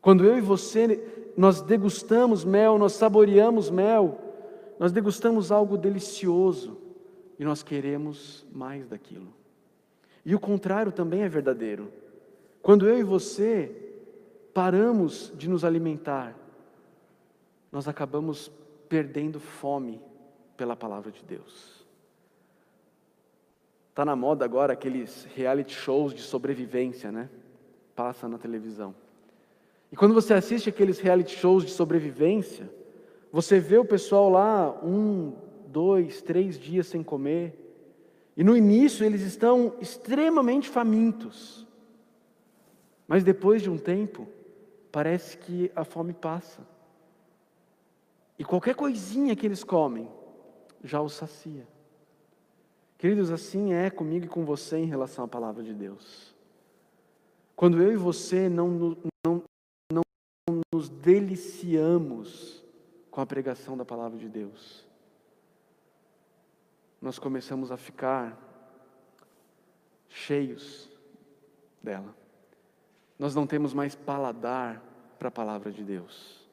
Quando 0.02 0.24
eu 0.24 0.38
e 0.38 0.42
você 0.42 1.32
nós 1.36 1.62
degustamos 1.62 2.46
mel, 2.46 2.78
nós 2.78 2.94
saboreamos 2.94 3.70
mel, 3.70 4.29
nós 4.80 4.94
degustamos 4.94 5.52
algo 5.52 5.78
delicioso 5.78 6.78
e 7.38 7.44
nós 7.44 7.62
queremos 7.62 8.46
mais 8.50 8.88
daquilo. 8.88 9.34
E 10.26 10.34
o 10.34 10.40
contrário 10.40 10.92
também 10.92 11.22
é 11.22 11.30
verdadeiro. 11.30 11.92
Quando 12.62 12.88
eu 12.88 12.98
e 12.98 13.04
você 13.04 13.76
paramos 14.54 15.34
de 15.36 15.50
nos 15.50 15.66
alimentar, 15.66 16.34
nós 17.72 17.90
acabamos 17.90 18.50
perdendo 18.88 19.40
fome 19.40 20.02
pela 20.56 20.76
palavra 20.76 21.12
de 21.12 21.24
Deus. 21.24 21.86
Está 23.90 24.06
na 24.06 24.16
moda 24.16 24.46
agora 24.46 24.74
aqueles 24.74 25.26
reality 25.36 25.74
shows 25.74 26.14
de 26.14 26.22
sobrevivência, 26.22 27.12
né? 27.12 27.30
Passa 27.96 28.30
na 28.30 28.38
televisão. 28.38 28.96
E 29.92 29.96
quando 29.96 30.14
você 30.14 30.34
assiste 30.34 30.70
aqueles 30.70 31.00
reality 31.00 31.36
shows 31.36 31.66
de 31.66 31.72
sobrevivência, 31.72 32.70
você 33.32 33.60
vê 33.60 33.78
o 33.78 33.86
pessoal 33.86 34.30
lá 34.30 34.72
um, 34.84 35.34
dois, 35.68 36.22
três 36.22 36.60
dias 36.60 36.88
sem 36.88 37.04
comer, 37.04 37.56
e 38.36 38.44
no 38.44 38.56
início 38.56 39.06
eles 39.06 39.22
estão 39.22 39.76
extremamente 39.80 40.70
famintos. 40.70 41.68
Mas 43.08 43.24
depois 43.24 43.62
de 43.62 43.70
um 43.70 43.78
tempo, 43.78 44.28
parece 44.92 45.38
que 45.38 45.72
a 45.76 45.84
fome 45.84 46.14
passa. 46.14 46.62
E 48.38 48.44
qualquer 48.44 48.76
coisinha 48.76 49.36
que 49.36 49.46
eles 49.46 49.64
comem 49.64 50.08
já 50.84 51.02
os 51.02 51.14
sacia. 51.14 51.68
Queridos, 52.98 53.32
assim 53.32 53.74
é 53.74 53.90
comigo 53.90 54.26
e 54.26 54.30
com 54.30 54.46
você 54.46 54.78
em 54.78 54.86
relação 54.86 55.26
à 55.26 55.28
palavra 55.28 55.64
de 55.64 55.74
Deus. 55.74 56.36
Quando 57.56 57.82
eu 57.82 57.92
e 57.92 57.98
você 57.98 58.48
não, 58.48 58.96
não, 59.26 59.44
não 59.92 60.02
nos 60.74 60.88
deliciamos 60.88 62.59
com 63.10 63.22
a 63.22 63.26
pregação 63.26 63.76
da 63.76 63.86
palavra 63.86 64.18
de 64.18 64.30
Deus, 64.30 64.88
nós 67.02 67.18
começamos 67.18 67.72
a 67.72 67.78
ficar 67.78 68.38
cheios 70.10 70.90
dela. 71.82 72.14
Nós 73.18 73.36
não 73.36 73.48
temos 73.48 73.74
mais 73.74 73.96
paladar 73.96 74.84
para 75.18 75.28
a 75.28 75.32
palavra 75.32 75.72
de 75.72 75.84
Deus, 75.84 76.48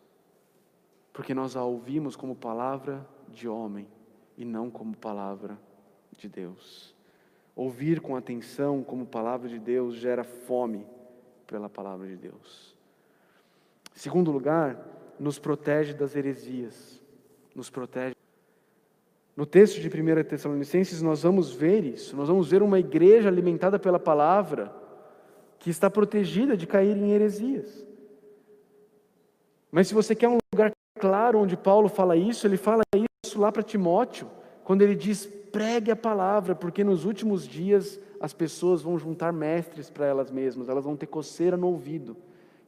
porque 1.13 1.35
nós 1.35 1.57
a 1.57 1.65
ouvimos 1.65 2.17
como 2.17 2.35
palavra 2.35 3.07
de 3.29 3.49
homem 3.49 3.89
e 4.37 4.45
não 4.45 4.71
como 4.71 4.97
palavra 4.97 5.59
de 6.17 6.29
Deus. 6.29 6.95
Ouvir 7.55 8.01
com 8.01 8.17
atenção 8.17 8.83
como 8.83 9.07
palavra 9.07 9.49
de 9.49 9.59
Deus 9.59 9.95
gera 9.95 10.25
fome 10.25 10.87
pela 11.47 11.71
palavra 11.71 12.07
de 12.07 12.17
Deus. 12.17 12.77
Segundo 13.95 14.31
lugar, 14.31 14.77
nos 15.19 15.39
protege 15.39 15.95
das 15.95 16.15
heresias. 16.15 17.03
Nos 17.55 17.71
protege. 17.71 18.15
No 19.37 19.45
texto 19.45 19.81
de 19.81 19.89
1 19.89 20.25
Tessalonicenses, 20.25 21.03
nós 21.03 21.23
vamos 21.23 21.53
ver 21.53 21.85
isso. 21.85 22.17
Nós 22.17 22.29
vamos 22.29 22.49
ver 22.49 22.63
uma 22.63 22.79
igreja 22.79 23.29
alimentada 23.29 23.79
pela 23.79 23.99
palavra 23.99 24.75
que 25.59 25.71
está 25.71 25.91
protegida 25.91 26.57
de 26.57 26.67
cair 26.67 26.97
em 26.97 27.11
heresias. 27.11 27.87
Mas 29.71 29.89
se 29.89 29.95
você 29.95 30.15
quer 30.15 30.29
um 30.29 30.39
lugar 30.53 30.73
claro 30.99 31.39
onde 31.39 31.57
Paulo 31.57 31.89
fala 31.89 32.17
isso, 32.17 32.47
ele 32.47 32.57
fala 32.57 32.83
isso 32.95 33.39
lá 33.39 33.53
para 33.53 33.63
Timóteo, 33.63 34.31
quando 34.65 34.83
ele 34.83 34.95
diz: 34.95 35.27
pregue 35.27 35.91
a 35.91 35.97
palavra, 35.97 36.55
porque 36.55 36.83
nos 36.83 37.05
últimos 37.05 37.47
dias 37.47 38.01
as 38.21 38.33
pessoas 38.33 38.81
vão 38.81 38.99
juntar 38.99 39.33
mestres 39.33 39.91
para 39.91 40.07
elas 40.07 40.31
mesmas, 40.31 40.69
elas 40.69 40.85
vão 40.85 40.97
ter 40.97 41.07
coceira 41.07 41.57
no 41.57 41.67
ouvido, 41.67 42.17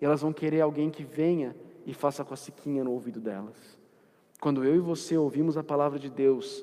e 0.01 0.05
elas 0.05 0.21
vão 0.21 0.33
querer 0.33 0.61
alguém 0.61 0.91
que 0.91 1.05
venha 1.05 1.57
e 1.89 1.95
faça 1.95 2.23
cosquinha 2.23 2.85
no 2.85 2.93
ouvido 2.93 3.19
delas. 3.19 3.57
Quando 4.43 4.63
eu 4.63 4.77
e 4.77 4.79
você 4.79 5.17
ouvimos 5.17 5.57
a 5.57 5.65
palavra 5.65 5.99
de 5.99 6.11
Deus 6.11 6.63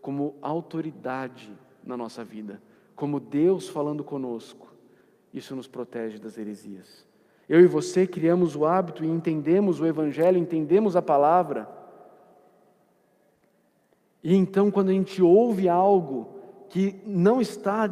como 0.00 0.36
autoridade 0.40 1.52
na 1.82 1.96
nossa 1.96 2.22
vida, 2.22 2.62
como 2.94 3.18
Deus 3.18 3.68
falando 3.68 4.04
conosco, 4.04 4.72
isso 5.34 5.56
nos 5.56 5.66
protege 5.66 6.20
das 6.20 6.38
heresias. 6.38 7.04
Eu 7.48 7.60
e 7.60 7.66
você 7.66 8.06
criamos 8.06 8.54
o 8.54 8.64
hábito 8.64 9.04
e 9.04 9.08
entendemos 9.08 9.80
o 9.80 9.86
Evangelho, 9.86 10.38
entendemos 10.38 10.94
a 10.94 11.02
palavra. 11.02 11.68
E 14.22 14.36
então, 14.36 14.70
quando 14.70 14.90
a 14.90 14.92
gente 14.92 15.20
ouve 15.20 15.68
algo 15.68 16.28
que 16.68 17.02
não 17.04 17.40
está 17.40 17.90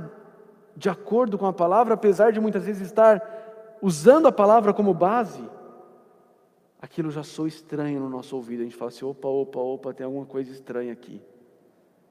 de 0.76 0.88
acordo 0.88 1.36
com 1.36 1.46
a 1.46 1.52
palavra, 1.52 1.94
apesar 1.94 2.30
de 2.30 2.38
muitas 2.38 2.64
vezes 2.64 2.82
estar 2.82 3.78
usando 3.82 4.28
a 4.28 4.32
palavra 4.32 4.72
como 4.72 4.94
base, 4.94 5.42
aquilo 6.80 7.10
já 7.10 7.22
soa 7.22 7.48
estranho 7.48 8.00
no 8.00 8.08
nosso 8.08 8.36
ouvido. 8.36 8.60
A 8.60 8.64
gente 8.64 8.76
fala 8.76 8.90
assim: 8.90 9.04
opa, 9.04 9.28
opa, 9.28 9.58
opa, 9.58 9.94
tem 9.94 10.04
alguma 10.04 10.26
coisa 10.26 10.50
estranha 10.50 10.92
aqui. 10.92 11.20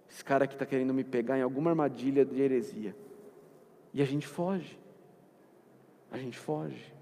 Esse 0.09 0.23
cara 0.23 0.45
aqui 0.45 0.55
está 0.55 0.65
querendo 0.65 0.93
me 0.93 1.03
pegar 1.03 1.37
em 1.37 1.41
alguma 1.41 1.71
armadilha 1.71 2.25
de 2.25 2.41
heresia. 2.41 2.95
E 3.93 4.01
a 4.01 4.05
gente 4.05 4.27
foge. 4.27 4.77
A 6.11 6.17
gente 6.17 6.37
foge. 6.37 6.93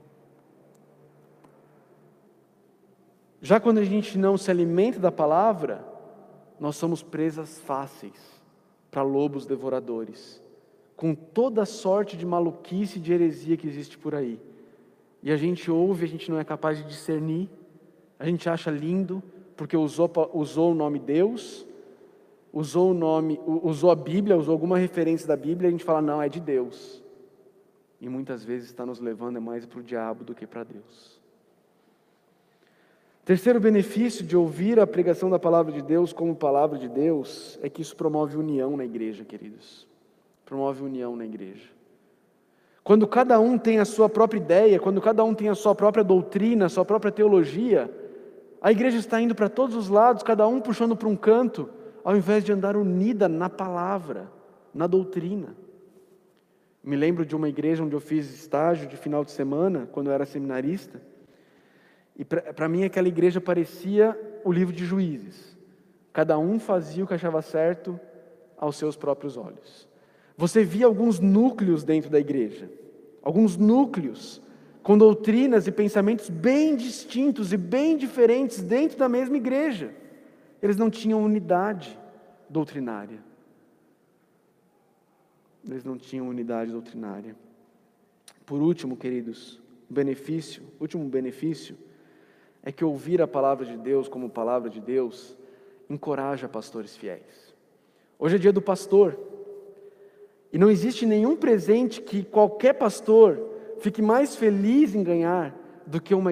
Já 3.41 3.59
quando 3.59 3.77
a 3.77 3.83
gente 3.83 4.17
não 4.17 4.37
se 4.37 4.49
alimenta 4.49 4.99
da 4.99 5.11
palavra, 5.11 5.85
nós 6.59 6.75
somos 6.75 7.03
presas 7.03 7.59
fáceis 7.59 8.19
para 8.89 9.03
lobos 9.03 9.45
devoradores 9.45 10.41
com 10.95 11.13
toda 11.13 11.65
sorte 11.65 12.15
de 12.15 12.25
maluquice 12.25 12.97
e 12.97 13.01
de 13.01 13.13
heresia 13.13 13.57
que 13.57 13.67
existe 13.67 13.97
por 13.97 14.15
aí. 14.15 14.39
E 15.25 15.31
a 15.31 15.35
gente 15.35 15.69
ouve, 15.69 16.05
a 16.05 16.07
gente 16.07 16.31
não 16.31 16.39
é 16.39 16.45
capaz 16.45 16.77
de 16.77 16.85
discernir, 16.85 17.49
a 18.17 18.25
gente 18.25 18.47
acha 18.47 18.71
lindo, 18.71 19.21
porque 19.57 19.75
usou, 19.75 20.09
usou 20.33 20.71
o 20.71 20.75
nome 20.75 20.99
Deus, 20.99 21.65
usou 22.53 22.91
o 22.91 22.93
nome, 22.93 23.37
usou 23.45 23.91
a 23.91 23.95
Bíblia, 23.95 24.37
usou 24.37 24.53
alguma 24.53 24.77
referência 24.77 25.27
da 25.27 25.35
Bíblia, 25.35 25.67
a 25.67 25.71
gente 25.71 25.83
fala, 25.83 26.01
não, 26.01 26.21
é 26.21 26.29
de 26.29 26.39
Deus. 26.39 27.03
E 27.99 28.07
muitas 28.07 28.45
vezes 28.45 28.67
está 28.67 28.85
nos 28.85 28.99
levando 28.99 29.41
mais 29.41 29.65
para 29.65 29.79
o 29.79 29.83
diabo 29.83 30.23
do 30.23 30.33
que 30.33 30.47
para 30.47 30.63
Deus. 30.63 31.19
Terceiro 33.25 33.59
benefício 33.59 34.23
de 34.23 34.37
ouvir 34.37 34.79
a 34.79 34.85
pregação 34.85 35.29
da 35.29 35.39
palavra 35.39 35.73
de 35.73 35.81
Deus 35.81 36.13
como 36.13 36.35
palavra 36.35 36.77
de 36.77 36.87
Deus 36.87 37.59
é 37.61 37.69
que 37.69 37.81
isso 37.81 37.95
promove 37.95 38.37
união 38.37 38.77
na 38.77 38.85
igreja, 38.85 39.25
queridos 39.25 39.87
promove 40.45 40.83
união 40.83 41.15
na 41.15 41.25
igreja. 41.25 41.67
Quando 42.85 43.07
cada 43.07 43.39
um 43.39 43.57
tem 43.57 43.79
a 43.79 43.83
sua 43.83 44.07
própria 44.07 44.37
ideia, 44.37 44.79
quando 44.79 45.01
cada 45.01 45.23
um 45.23 45.33
tem 45.33 45.49
a 45.49 45.55
sua 45.55 45.73
própria 45.73 46.03
doutrina, 46.03 46.67
a 46.67 46.69
sua 46.69 46.85
própria 46.85 47.11
teologia, 47.11 47.89
a 48.61 48.71
igreja 48.71 48.99
está 48.99 49.19
indo 49.19 49.33
para 49.33 49.49
todos 49.49 49.75
os 49.75 49.89
lados, 49.89 50.21
cada 50.21 50.47
um 50.47 50.61
puxando 50.61 50.95
para 50.95 51.07
um 51.07 51.15
canto, 51.15 51.67
ao 52.03 52.15
invés 52.15 52.43
de 52.43 52.51
andar 52.51 52.77
unida 52.77 53.27
na 53.27 53.49
palavra, 53.49 54.31
na 54.71 54.85
doutrina. 54.85 55.55
Me 56.83 56.95
lembro 56.95 57.25
de 57.25 57.35
uma 57.35 57.49
igreja 57.49 57.83
onde 57.83 57.95
eu 57.95 57.99
fiz 57.99 58.31
estágio 58.31 58.87
de 58.87 58.95
final 58.95 59.25
de 59.25 59.31
semana, 59.31 59.89
quando 59.91 60.11
eu 60.11 60.13
era 60.13 60.23
seminarista, 60.23 61.01
e 62.15 62.23
para 62.23 62.69
mim 62.69 62.83
aquela 62.83 63.07
igreja 63.07 63.41
parecia 63.41 64.15
o 64.43 64.51
livro 64.51 64.71
de 64.71 64.85
juízes. 64.85 65.57
Cada 66.13 66.37
um 66.37 66.59
fazia 66.59 67.03
o 67.03 67.07
que 67.07 67.15
achava 67.15 67.41
certo 67.41 67.99
aos 68.55 68.75
seus 68.75 68.95
próprios 68.95 69.37
olhos 69.37 69.94
você 70.37 70.63
via 70.63 70.85
alguns 70.85 71.19
núcleos 71.19 71.83
dentro 71.83 72.09
da 72.09 72.19
igreja, 72.19 72.69
alguns 73.21 73.57
núcleos 73.57 74.41
com 74.83 74.97
doutrinas 74.97 75.65
e 75.65 75.71
pensamentos 75.71 76.29
bem 76.29 76.75
distintos 76.75 77.51
e 77.51 77.57
bem 77.57 77.97
diferentes 77.97 78.61
dentro 78.61 78.97
da 78.97 79.09
mesma 79.09 79.35
igreja. 79.37 79.95
Eles 80.61 80.77
não 80.77 80.89
tinham 80.89 81.23
unidade 81.23 81.97
doutrinária. 82.49 83.19
Eles 85.67 85.83
não 85.83 85.97
tinham 85.97 86.27
unidade 86.27 86.71
doutrinária. 86.71 87.35
Por 88.45 88.61
último, 88.61 88.95
queridos, 88.95 89.59
benefício, 89.89 90.61
último 90.79 91.03
benefício 91.05 91.75
é 92.61 92.71
que 92.71 92.85
ouvir 92.85 93.21
a 93.21 93.27
palavra 93.27 93.65
de 93.65 93.77
Deus 93.77 94.07
como 94.07 94.29
palavra 94.29 94.69
de 94.69 94.79
Deus 94.79 95.35
encoraja 95.89 96.47
pastores 96.47 96.95
fiéis. 96.95 97.55
Hoje 98.19 98.35
é 98.35 98.39
dia 98.39 98.53
do 98.53 98.61
pastor. 98.61 99.17
E 100.51 100.57
não 100.57 100.69
existe 100.69 101.05
nenhum 101.05 101.35
presente 101.35 102.01
que 102.01 102.23
qualquer 102.23 102.73
pastor 102.73 103.39
fique 103.79 104.01
mais 104.01 104.35
feliz 104.35 104.95
em 104.95 105.03
ganhar 105.03 105.55
do 105.85 106.01
que 106.01 106.15
uma 106.15 106.31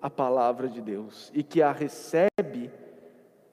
a 0.00 0.08
palavra 0.08 0.68
de 0.68 0.80
Deus 0.80 1.30
e 1.34 1.42
que 1.42 1.60
a 1.60 1.72
recebe 1.72 2.70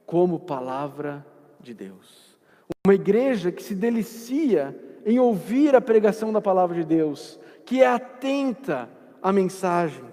como 0.05 0.39
palavra 0.39 1.25
de 1.59 1.73
Deus. 1.73 2.37
Uma 2.85 2.93
igreja 2.93 3.51
que 3.51 3.63
se 3.63 3.73
delicia 3.73 4.75
em 5.05 5.19
ouvir 5.19 5.75
a 5.75 5.81
pregação 5.81 6.31
da 6.31 6.41
palavra 6.41 6.75
de 6.75 6.85
Deus, 6.85 7.39
que 7.65 7.81
é 7.81 7.87
atenta 7.87 8.89
à 9.21 9.31
mensagem. 9.33 10.05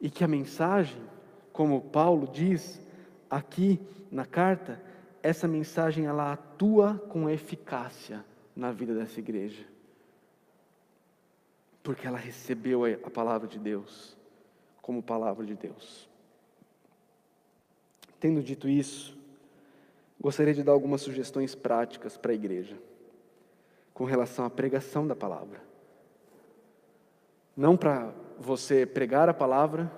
E 0.00 0.10
que 0.10 0.22
a 0.22 0.28
mensagem, 0.28 1.00
como 1.52 1.80
Paulo 1.80 2.28
diz 2.28 2.80
aqui 3.30 3.80
na 4.10 4.24
carta, 4.24 4.80
essa 5.22 5.48
mensagem 5.48 6.06
ela 6.06 6.32
atua 6.32 7.02
com 7.08 7.28
eficácia 7.28 8.24
na 8.58 8.72
vida 8.72 8.92
dessa 8.92 9.20
igreja. 9.20 9.64
Porque 11.80 12.08
ela 12.08 12.18
recebeu 12.18 12.84
a 12.84 13.08
palavra 13.08 13.46
de 13.46 13.56
Deus 13.56 14.18
como 14.82 15.00
palavra 15.00 15.46
de 15.46 15.54
Deus. 15.54 16.08
Tendo 18.18 18.42
dito 18.42 18.68
isso, 18.68 19.16
gostaria 20.20 20.52
de 20.52 20.64
dar 20.64 20.72
algumas 20.72 21.00
sugestões 21.02 21.54
práticas 21.54 22.16
para 22.16 22.32
a 22.32 22.34
igreja 22.34 22.76
com 23.94 24.04
relação 24.04 24.44
à 24.44 24.50
pregação 24.50 25.06
da 25.06 25.14
palavra. 25.14 25.62
Não 27.56 27.76
para 27.76 28.12
você 28.40 28.84
pregar 28.84 29.28
a 29.28 29.34
palavra, 29.34 29.90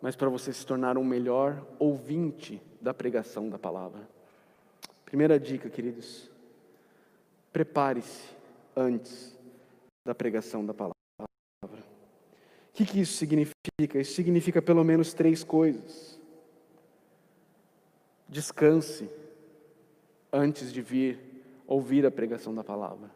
mas 0.00 0.16
para 0.16 0.30
você 0.30 0.50
se 0.50 0.64
tornar 0.64 0.96
um 0.96 1.04
melhor 1.04 1.62
ouvinte 1.78 2.62
da 2.80 2.94
pregação 2.94 3.50
da 3.50 3.58
palavra. 3.58 4.08
Primeira 5.04 5.38
dica, 5.38 5.68
queridos, 5.68 6.31
Prepare-se 7.52 8.30
antes 8.74 9.36
da 10.04 10.14
pregação 10.14 10.64
da 10.64 10.72
palavra. 10.72 10.94
O 11.22 12.74
que, 12.74 12.86
que 12.86 13.00
isso 13.00 13.14
significa? 13.14 14.00
Isso 14.00 14.14
significa 14.14 14.62
pelo 14.62 14.82
menos 14.82 15.12
três 15.12 15.44
coisas. 15.44 16.18
Descanse 18.28 19.10
antes 20.32 20.72
de 20.72 20.80
vir 20.80 21.20
ouvir 21.66 22.06
a 22.06 22.10
pregação 22.10 22.54
da 22.54 22.64
palavra. 22.64 23.10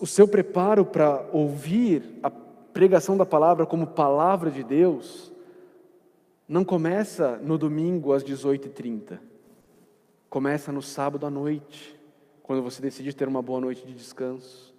O 0.00 0.06
seu 0.06 0.26
preparo 0.26 0.84
para 0.84 1.28
ouvir 1.32 2.18
a 2.22 2.30
pregação 2.30 3.16
da 3.16 3.26
palavra 3.26 3.66
como 3.66 3.86
palavra 3.86 4.50
de 4.50 4.62
Deus 4.62 5.32
não 6.48 6.64
começa 6.64 7.36
no 7.38 7.56
domingo 7.56 8.12
às 8.12 8.24
18h30. 8.24 9.18
Começa 10.30 10.70
no 10.70 10.80
sábado 10.80 11.26
à 11.26 11.30
noite, 11.30 11.98
quando 12.44 12.62
você 12.62 12.80
decide 12.80 13.12
ter 13.12 13.26
uma 13.26 13.42
boa 13.42 13.60
noite 13.60 13.84
de 13.84 13.92
descanso. 13.92 14.72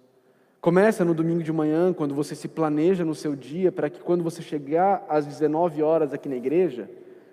Começa 0.62 1.04
no 1.04 1.12
domingo 1.12 1.42
de 1.42 1.52
manhã, 1.52 1.92
quando 1.92 2.14
você 2.14 2.34
se 2.34 2.48
planeja 2.48 3.04
no 3.04 3.14
seu 3.14 3.36
dia, 3.36 3.70
para 3.70 3.90
que 3.90 4.00
quando 4.00 4.24
você 4.24 4.40
chegar 4.40 5.04
às 5.10 5.26
19 5.26 5.82
horas 5.82 6.14
aqui 6.14 6.26
na 6.26 6.36
igreja, 6.36 6.90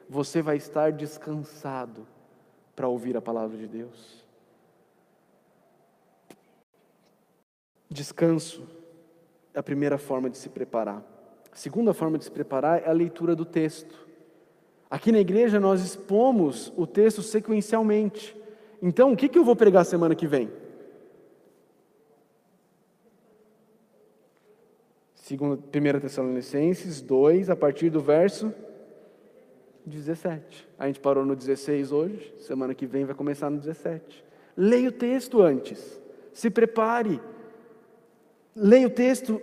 você 0.09 0.41
vai 0.41 0.57
estar 0.57 0.91
descansado 0.91 2.05
para 2.75 2.89
ouvir 2.89 3.15
a 3.15 3.21
palavra 3.21 3.55
de 3.55 3.67
Deus. 3.67 4.25
Descanso 7.89 8.67
é 9.53 9.59
a 9.59 9.63
primeira 9.63 9.97
forma 9.97 10.29
de 10.29 10.37
se 10.37 10.49
preparar. 10.49 11.01
A 11.49 11.55
segunda 11.55 11.93
forma 11.93 12.17
de 12.17 12.25
se 12.25 12.31
preparar 12.31 12.83
é 12.83 12.89
a 12.89 12.93
leitura 12.93 13.33
do 13.33 13.45
texto. 13.45 14.08
Aqui 14.89 15.11
na 15.11 15.19
igreja 15.19 15.59
nós 15.59 15.83
expomos 15.83 16.73
o 16.75 16.87
texto 16.87 17.21
sequencialmente. 17.21 18.35
Então, 18.81 19.11
o 19.11 19.17
que, 19.17 19.29
que 19.29 19.37
eu 19.37 19.43
vou 19.43 19.55
pregar 19.55 19.85
semana 19.85 20.15
que 20.15 20.25
vem? 20.25 20.49
Segundo, 25.13 25.61
1 25.61 25.99
Tessalonicenses 25.99 27.01
2, 27.01 27.51
a 27.51 27.55
partir 27.55 27.91
do 27.91 28.01
verso 28.01 28.51
17. 29.85 30.67
A 30.79 30.87
gente 30.87 30.99
parou 30.99 31.23
no 31.23 31.35
16 31.35 31.91
hoje, 31.91 32.33
semana 32.39 32.73
que 32.73 32.87
vem 32.87 33.05
vai 33.05 33.13
começar 33.13 33.51
no 33.51 33.59
17. 33.59 34.25
Leia 34.57 34.89
o 34.89 34.91
texto 34.91 35.39
antes, 35.39 36.01
se 36.33 36.49
prepare. 36.49 37.21
Leia 38.55 38.87
o 38.87 38.89
texto 38.89 39.39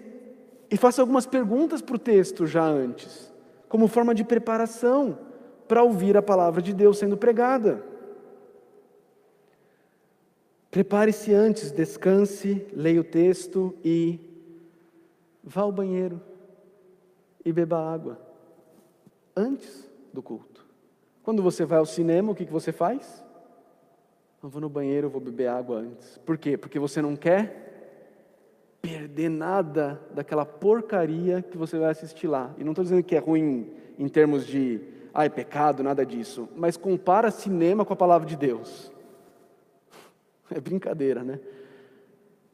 e 0.69 0.77
faça 0.77 1.01
algumas 1.01 1.25
perguntas 1.25 1.81
para 1.81 1.95
o 1.95 2.01
texto 2.01 2.47
já 2.47 2.65
antes, 2.65 3.33
como 3.69 3.87
forma 3.87 4.13
de 4.13 4.25
preparação 4.25 5.17
para 5.67 5.83
ouvir 5.83 6.17
a 6.17 6.23
palavra 6.23 6.63
de 6.63 6.73
Deus 6.73 6.99
sendo 6.99 7.17
pregada. 7.17 7.83
Prepare-se 10.71 11.33
antes, 11.33 11.73
descanse, 11.73 12.67
leia 12.73 13.01
o 13.01 13.05
texto 13.05 13.75
e 13.85 14.21
vá 15.43 15.63
ao 15.63 15.73
banheiro 15.73 16.21
e 17.45 17.53
beba 17.53 17.79
água 17.79 18.21
antes 19.35 19.89
do 20.13 20.23
culto. 20.23 20.67
Quando 21.23 21.43
você 21.43 21.65
vai 21.65 21.79
ao 21.79 21.87
cinema, 21.87 22.33
o 22.33 22.35
que, 22.35 22.45
que 22.45 22.53
você 22.53 22.73
faz? 22.73 23.25
Eu 24.43 24.49
vou 24.49 24.61
no 24.61 24.69
banheiro, 24.69 25.07
eu 25.07 25.11
vou 25.11 25.21
beber 25.21 25.49
água 25.49 25.79
antes. 25.79 26.19
Por 26.19 26.37
quê? 26.37 26.57
Porque 26.57 26.79
você 26.79 27.01
não 27.01 27.17
quer 27.17 27.67
perder 28.83 29.29
nada 29.29 30.01
daquela 30.15 30.47
porcaria 30.47 31.43
que 31.43 31.57
você 31.57 31.79
vai 31.79 31.91
assistir 31.91 32.29
lá. 32.29 32.55
E 32.59 32.63
não 32.63 32.73
estou 32.73 32.85
dizendo 32.85 33.03
que 33.03 33.17
é 33.17 33.19
ruim 33.19 33.73
em 33.99 34.09
termos 34.09 34.47
de 34.47 34.81
ah, 35.19 35.25
é 35.25 35.31
pecado, 35.31 35.83
nada 35.83 36.05
disso. 36.05 36.47
Mas 36.55 36.77
compara 36.77 37.31
cinema 37.31 37.87
com 37.87 37.93
a 37.95 37.97
palavra 37.97 38.29
de 38.29 38.37
Deus. 38.37 38.93
É 40.49 40.61
brincadeira, 40.61 41.25
né? 41.25 41.41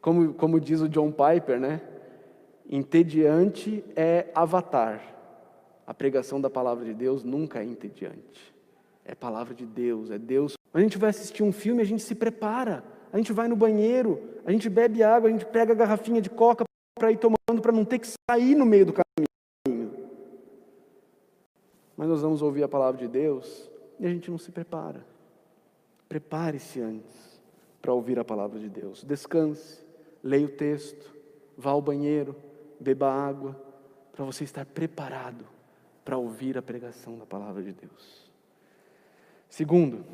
Como, 0.01 0.33
como 0.33 0.59
diz 0.59 0.81
o 0.81 0.89
John 0.89 1.13
Piper, 1.13 1.61
né? 1.61 1.83
Entediante 2.67 3.85
é 3.95 4.29
avatar. 4.35 5.03
A 5.87 5.93
pregação 5.93 6.41
da 6.41 6.49
palavra 6.49 6.87
de 6.87 6.95
Deus 6.95 7.23
nunca 7.23 7.61
é 7.61 7.65
entediante. 7.65 8.55
É 9.05 9.15
palavra 9.15 9.53
de 9.53 9.67
Deus, 9.67 10.11
é 10.11 10.17
Deus. 10.17 10.55
A 10.73 10.81
gente 10.81 10.97
vai 10.97 11.11
assistir 11.11 11.43
um 11.43 11.53
filme, 11.53 11.83
a 11.83 11.85
gente 11.85 12.03
se 12.03 12.15
prepara. 12.15 12.83
A 13.13 13.19
gente 13.19 13.31
vai 13.31 13.47
no 13.47 13.57
banheiro, 13.57 14.23
a 14.47 14.53
gente 14.53 14.71
bebe 14.71 15.03
água, 15.03 15.29
a 15.29 15.33
gente 15.33 15.45
pega 15.45 15.73
a 15.73 15.77
garrafinha 15.77 16.23
de 16.23 16.31
coca 16.31 16.65
para 16.99 17.13
ir 17.13 17.19
tomando, 17.19 17.61
para 17.61 17.73
não 17.73 17.85
ter 17.85 17.99
que 17.99 18.09
sair 18.31 18.55
no 18.55 18.65
meio 18.65 18.87
do 18.87 18.93
mas 22.03 22.09
nós 22.09 22.21
vamos 22.21 22.43
ouvir 22.43 22.65
a 22.65 22.69
palavra 22.69 23.01
de 23.01 23.07
Deus 23.07 23.71
e 24.01 24.05
a 24.05 24.09
gente 24.09 24.29
não 24.29 24.37
se 24.37 24.51
prepara. 24.51 25.07
Prepare-se 26.09 26.81
antes 26.81 27.41
para 27.81 27.93
ouvir 27.93 28.19
a 28.19 28.25
palavra 28.25 28.59
de 28.59 28.69
Deus. 28.69 29.05
Descanse, 29.05 29.87
leia 30.21 30.47
o 30.47 30.49
texto, 30.49 31.15
vá 31.57 31.71
ao 31.71 31.81
banheiro, 31.81 32.35
beba 32.81 33.09
água, 33.09 33.57
para 34.11 34.25
você 34.25 34.43
estar 34.43 34.67
preparado 34.67 35.45
para 36.05 36.19
ouvir 36.19 36.59
a 36.59 36.63
pregação 36.63 37.17
da 37.17 37.25
palavra 37.25 37.63
de 37.63 37.73
Deus. 37.73 38.29
Segundo, 39.49 40.05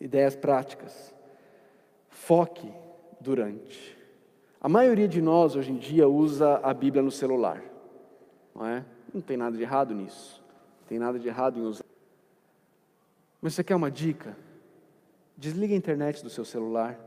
ideias 0.00 0.34
práticas. 0.34 1.12
Foque 2.08 2.72
durante. 3.20 3.98
A 4.62 4.68
maioria 4.70 5.08
de 5.08 5.20
nós 5.20 5.56
hoje 5.56 5.72
em 5.72 5.76
dia 5.76 6.08
usa 6.08 6.58
a 6.62 6.72
Bíblia 6.72 7.02
no 7.02 7.10
celular, 7.10 7.62
não 8.54 8.64
é? 8.66 8.82
Não 9.12 9.20
tem 9.20 9.36
nada 9.36 9.54
de 9.54 9.62
errado 9.62 9.94
nisso. 9.94 10.42
Tem 10.88 10.98
nada 10.98 11.18
de 11.18 11.28
errado 11.28 11.58
em 11.58 11.62
usar. 11.62 11.84
Mas 13.40 13.54
você 13.54 13.64
quer 13.64 13.76
uma 13.76 13.90
dica? 13.90 14.36
Desliga 15.36 15.74
a 15.74 15.76
internet 15.76 16.22
do 16.22 16.30
seu 16.30 16.44
celular 16.44 16.98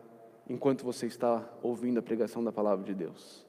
enquanto 0.49 0.83
você 0.83 1.05
está 1.05 1.47
ouvindo 1.61 1.99
a 1.99 2.01
pregação 2.01 2.43
da 2.43 2.51
palavra 2.51 2.85
de 2.85 2.93
Deus. 2.93 3.45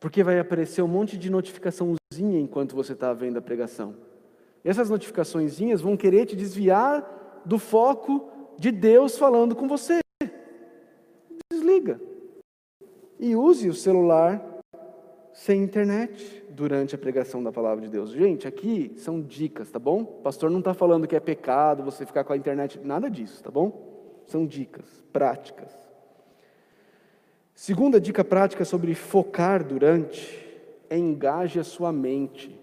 Porque 0.00 0.22
vai 0.22 0.38
aparecer 0.38 0.82
um 0.82 0.88
monte 0.88 1.16
de 1.16 1.30
notificaçãozinha 1.30 2.38
enquanto 2.38 2.74
você 2.74 2.92
está 2.92 3.12
vendo 3.12 3.38
a 3.38 3.42
pregação. 3.42 3.94
E 4.64 4.68
essas 4.68 4.90
notificaçõezinhas 4.90 5.80
vão 5.80 5.96
querer 5.96 6.26
te 6.26 6.36
desviar 6.36 7.42
do 7.44 7.58
foco 7.58 8.30
de 8.58 8.70
Deus 8.70 9.16
falando 9.16 9.54
com 9.54 9.68
você. 9.68 10.00
Desliga. 11.52 12.00
E 13.18 13.34
use 13.34 13.68
o 13.68 13.74
celular 13.74 14.53
sem 15.34 15.64
internet 15.64 16.44
durante 16.48 16.94
a 16.94 16.98
pregação 16.98 17.42
da 17.42 17.50
palavra 17.50 17.84
de 17.84 17.90
Deus. 17.90 18.10
Gente, 18.10 18.46
aqui 18.46 18.94
são 18.96 19.20
dicas, 19.20 19.68
tá 19.68 19.80
bom? 19.80 20.02
O 20.02 20.22
pastor 20.22 20.48
não 20.48 20.60
está 20.60 20.72
falando 20.72 21.08
que 21.08 21.16
é 21.16 21.20
pecado 21.20 21.82
você 21.82 22.06
ficar 22.06 22.22
com 22.22 22.32
a 22.32 22.36
internet, 22.36 22.80
nada 22.82 23.10
disso, 23.10 23.42
tá 23.42 23.50
bom? 23.50 24.22
São 24.26 24.46
dicas 24.46 24.86
práticas. 25.12 25.72
Segunda 27.52 28.00
dica 28.00 28.24
prática 28.24 28.64
sobre 28.64 28.94
focar 28.94 29.64
durante 29.64 30.40
é 30.88 30.96
engaje 30.96 31.58
a 31.58 31.64
sua 31.64 31.92
mente 31.92 32.56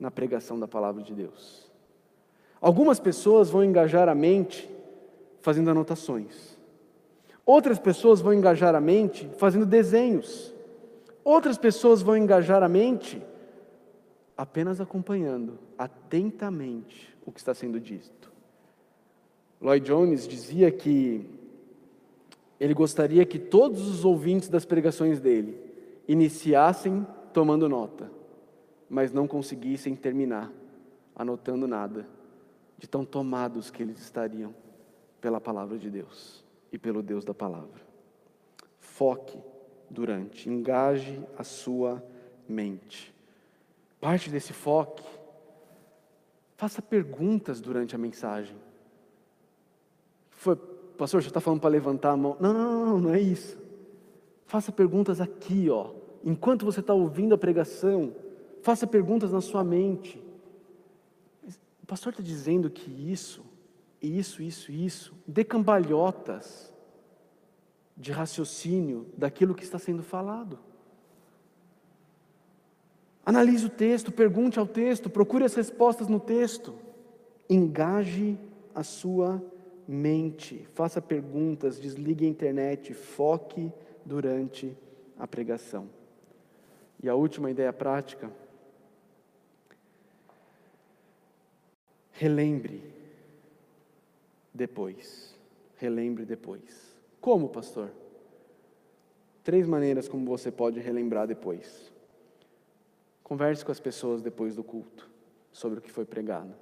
na 0.00 0.10
pregação 0.10 0.58
da 0.58 0.66
palavra 0.66 1.02
de 1.02 1.12
Deus. 1.12 1.70
Algumas 2.58 2.98
pessoas 2.98 3.50
vão 3.50 3.62
engajar 3.62 4.08
a 4.08 4.14
mente 4.14 4.70
fazendo 5.42 5.70
anotações. 5.70 6.56
Outras 7.44 7.78
pessoas 7.78 8.22
vão 8.22 8.32
engajar 8.32 8.74
a 8.74 8.80
mente 8.80 9.28
fazendo 9.36 9.66
desenhos. 9.66 10.53
Outras 11.24 11.56
pessoas 11.56 12.02
vão 12.02 12.16
engajar 12.16 12.62
a 12.62 12.68
mente 12.68 13.20
apenas 14.36 14.80
acompanhando 14.80 15.58
atentamente 15.78 17.16
o 17.24 17.32
que 17.32 17.40
está 17.40 17.54
sendo 17.54 17.80
dito. 17.80 18.30
Lloyd 19.60 19.86
Jones 19.86 20.28
dizia 20.28 20.70
que 20.70 21.26
ele 22.60 22.74
gostaria 22.74 23.24
que 23.24 23.38
todos 23.38 23.88
os 23.88 24.04
ouvintes 24.04 24.50
das 24.50 24.66
pregações 24.66 25.18
dele 25.18 25.58
iniciassem 26.06 27.06
tomando 27.32 27.68
nota, 27.68 28.10
mas 28.90 29.10
não 29.10 29.26
conseguissem 29.26 29.96
terminar 29.96 30.52
anotando 31.16 31.66
nada, 31.66 32.06
de 32.76 32.86
tão 32.86 33.04
tomados 33.04 33.70
que 33.70 33.82
eles 33.82 33.98
estariam 33.98 34.54
pela 35.20 35.40
palavra 35.40 35.78
de 35.78 35.88
Deus 35.88 36.44
e 36.70 36.78
pelo 36.78 37.02
Deus 37.02 37.24
da 37.24 37.32
palavra. 37.32 37.80
Foque 38.78 39.38
durante, 39.94 40.50
engaje 40.50 41.20
a 41.38 41.44
sua 41.44 42.04
mente 42.46 43.14
parte 44.04 44.28
desse 44.28 44.52
foco. 44.52 45.00
Faça 46.58 46.82
perguntas 46.82 47.58
durante 47.58 47.94
a 47.94 47.98
mensagem. 47.98 48.54
Foi, 50.28 50.54
pastor, 50.98 51.22
já 51.22 51.28
está 51.28 51.40
falando 51.40 51.60
para 51.60 51.70
levantar 51.70 52.10
a 52.10 52.16
mão? 52.16 52.36
Não, 52.38 52.52
não, 52.52 52.84
não, 52.84 52.98
não 52.98 53.14
é 53.14 53.18
isso. 53.18 53.56
Faça 54.44 54.70
perguntas 54.70 55.22
aqui, 55.22 55.70
ó. 55.70 55.94
Enquanto 56.22 56.66
você 56.66 56.80
está 56.80 56.92
ouvindo 56.92 57.34
a 57.34 57.38
pregação, 57.38 58.14
faça 58.60 58.86
perguntas 58.86 59.32
na 59.32 59.40
sua 59.40 59.64
mente. 59.64 60.22
O 61.82 61.86
pastor 61.86 62.12
está 62.12 62.22
dizendo 62.22 62.68
que 62.68 62.90
isso, 63.10 63.42
isso, 64.02 64.42
isso, 64.42 64.70
isso, 64.70 65.14
dê 65.26 65.44
cambalhotas 65.44 66.70
de 67.96 68.12
raciocínio 68.12 69.06
daquilo 69.16 69.54
que 69.54 69.64
está 69.64 69.78
sendo 69.78 70.02
falado. 70.02 70.58
Analise 73.24 73.66
o 73.66 73.70
texto, 73.70 74.12
pergunte 74.12 74.58
ao 74.58 74.66
texto, 74.66 75.08
procure 75.08 75.44
as 75.44 75.54
respostas 75.54 76.08
no 76.08 76.20
texto. 76.20 76.74
Engaje 77.48 78.38
a 78.74 78.82
sua 78.82 79.42
mente, 79.86 80.66
faça 80.74 81.00
perguntas, 81.00 81.80
desligue 81.80 82.26
a 82.26 82.28
internet, 82.28 82.92
foque 82.92 83.72
durante 84.04 84.76
a 85.18 85.26
pregação. 85.26 85.88
E 87.02 87.08
a 87.08 87.14
última 87.14 87.50
ideia 87.50 87.72
prática, 87.72 88.30
relembre 92.12 92.82
depois. 94.52 95.34
Relembre 95.76 96.24
depois. 96.24 96.83
Como, 97.24 97.48
pastor? 97.48 97.90
Três 99.42 99.66
maneiras 99.66 100.06
como 100.06 100.26
você 100.26 100.50
pode 100.50 100.78
relembrar 100.78 101.26
depois. 101.26 101.90
Converse 103.22 103.64
com 103.64 103.72
as 103.72 103.80
pessoas 103.80 104.20
depois 104.20 104.54
do 104.54 104.62
culto. 104.62 105.08
sobre 105.50 105.78
o 105.78 105.80
que 105.80 105.90
foi 105.90 106.04
pregado. 106.04 106.52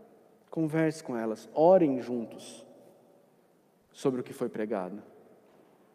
Converse 0.51 1.03
com 1.03 1.17
elas, 1.17 1.49
orem 1.53 2.01
juntos 2.01 2.65
sobre 3.91 4.21
o 4.21 4.23
que 4.23 4.33
foi 4.33 4.49
pregado. 4.49 5.03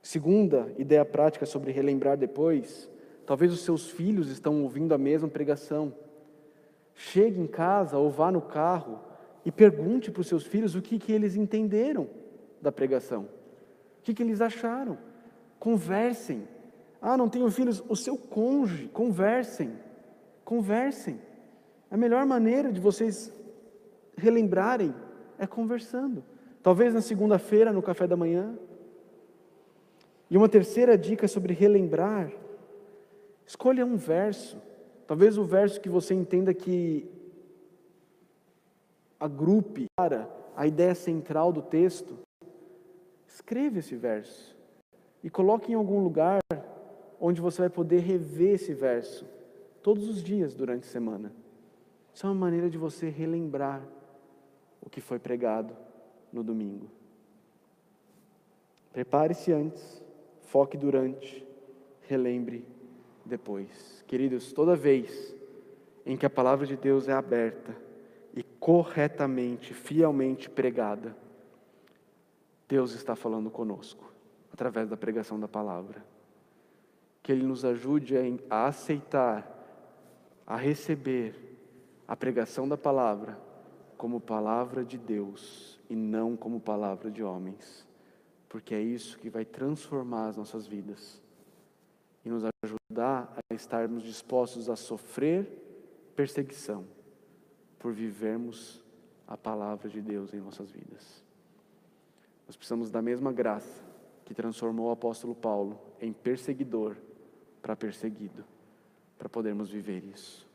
Segunda 0.02 0.70
ideia 0.78 1.06
prática 1.06 1.46
sobre 1.46 1.72
relembrar 1.72 2.18
depois, 2.18 2.90
talvez 3.26 3.54
os 3.54 3.62
seus 3.62 3.90
filhos 3.90 4.30
estão 4.30 4.64
ouvindo 4.64 4.94
a 4.94 4.98
mesma 4.98 5.30
pregação. 5.30 5.94
Chegue 6.94 7.40
em 7.40 7.48
casa 7.48 7.98
ou 7.98 8.10
vá 8.10 8.34
no 8.34 8.42
carro 8.42 9.00
e 9.46 9.52
pergunte 9.52 10.12
para 10.12 10.20
os 10.20 10.28
seus 10.28 10.44
filhos 10.44 10.76
o 10.76 10.82
que, 10.82 11.00
que 11.00 11.14
eles 11.14 11.38
entenderam 11.38 12.10
da 12.62 12.70
pregação, 12.70 13.30
que, 14.08 14.14
que 14.14 14.24
eles 14.24 14.40
acharam. 14.40 14.98
Conversem. 15.60 16.48
Ah, 17.02 17.18
não 17.18 17.28
tenho 17.28 17.52
filhos, 17.52 17.84
o 17.90 17.96
seu 17.96 18.18
cônjuge, 18.18 18.88
conversem. 18.88 19.74
Conversem. 20.46 21.20
A 21.92 21.98
melhor 21.98 22.26
maneira 22.26 22.72
de 22.72 22.80
vocês 22.80 23.34
relembrarem 24.16 24.96
é 25.38 25.46
conversando. 25.46 26.24
Talvez 26.64 26.94
na 26.94 27.02
segunda-feira, 27.02 27.74
no 27.74 27.82
café 27.82 28.08
da 28.08 28.16
manhã. 28.16 28.58
E 30.30 30.38
uma 30.38 30.48
terceira 30.48 30.98
dica 30.98 31.28
sobre 31.28 31.54
relembrar: 31.54 32.32
escolha 33.46 33.86
um 33.86 33.98
verso. 33.98 34.58
Talvez 35.06 35.38
o 35.38 35.44
verso 35.44 35.82
que 35.82 35.90
você 35.90 36.14
entenda 36.14 36.54
que 36.54 37.10
agrupe 39.20 39.88
para 39.98 40.30
a 40.56 40.66
ideia 40.66 40.96
central 40.96 41.52
do 41.52 41.62
texto. 41.62 42.27
Escreva 43.38 43.78
esse 43.78 43.96
verso 43.96 44.58
e 45.24 45.30
coloque 45.30 45.72
em 45.72 45.76
algum 45.76 46.04
lugar 46.04 46.40
onde 47.22 47.40
você 47.40 47.62
vai 47.62 47.70
poder 47.70 48.00
rever 48.00 48.56
esse 48.56 48.74
verso 48.74 49.28
todos 49.84 50.10
os 50.10 50.24
dias 50.24 50.56
durante 50.56 50.88
a 50.88 50.92
semana. 50.92 51.32
Isso 52.12 52.26
é 52.26 52.30
uma 52.32 52.36
maneira 52.36 52.68
de 52.68 52.80
você 52.80 53.10
relembrar 53.10 53.88
o 54.82 54.90
que 54.90 55.00
foi 55.00 55.20
pregado 55.20 55.78
no 56.34 56.44
domingo. 56.44 56.90
Prepare-se 58.92 59.54
antes, 59.54 60.04
foque 60.48 60.76
durante, 60.76 61.46
relembre 62.08 62.66
depois. 63.24 64.04
Queridos, 64.08 64.52
toda 64.52 64.76
vez 64.76 65.36
em 66.08 66.18
que 66.18 66.26
a 66.26 66.30
palavra 66.30 66.66
de 66.66 66.76
Deus 66.76 67.08
é 67.08 67.14
aberta 67.14 67.78
e 68.36 68.42
corretamente, 68.42 69.76
fielmente 69.76 70.50
pregada, 70.50 71.16
Deus 72.68 72.94
está 72.94 73.16
falando 73.16 73.50
conosco 73.50 74.12
através 74.52 74.90
da 74.90 74.98
pregação 74.98 75.40
da 75.40 75.48
palavra. 75.48 76.06
Que 77.24 77.32
Ele 77.32 77.44
nos 77.44 77.64
ajude 77.64 78.16
a 78.50 78.68
aceitar, 78.68 79.48
a 80.46 80.56
receber 80.56 81.58
a 82.08 82.16
pregação 82.16 82.68
da 82.68 82.78
palavra 82.78 83.40
como 83.98 84.20
palavra 84.20 84.86
de 84.86 84.98
Deus 84.98 85.80
e 85.90 85.96
não 85.96 86.38
como 86.38 86.60
palavra 86.60 87.10
de 87.10 87.24
homens, 87.24 87.86
porque 88.48 88.76
é 88.76 88.82
isso 88.82 89.18
que 89.18 89.30
vai 89.30 89.44
transformar 89.44 90.30
as 90.30 90.38
nossas 90.38 90.68
vidas 90.68 91.22
e 92.24 92.30
nos 92.30 92.44
ajudar 92.64 93.34
a 93.36 93.54
estarmos 93.54 94.04
dispostos 94.04 94.70
a 94.70 94.76
sofrer 94.76 96.12
perseguição 96.16 96.86
por 97.80 97.94
vivermos 97.94 98.84
a 99.28 99.38
palavra 99.38 99.90
de 99.90 100.02
Deus 100.02 100.34
em 100.34 100.40
nossas 100.40 100.72
vidas. 100.72 101.27
Nós 102.48 102.56
precisamos 102.56 102.90
da 102.90 103.02
mesma 103.02 103.32
graça 103.32 103.86
que 104.24 104.34
transformou 104.34 104.88
o 104.88 104.92
apóstolo 104.92 105.36
Paulo 105.36 105.80
em 106.02 106.14
perseguidor 106.14 106.96
para 107.62 107.76
perseguido, 107.76 108.46
para 109.18 109.28
podermos 109.28 109.70
viver 109.70 110.04
isso. 110.06 110.48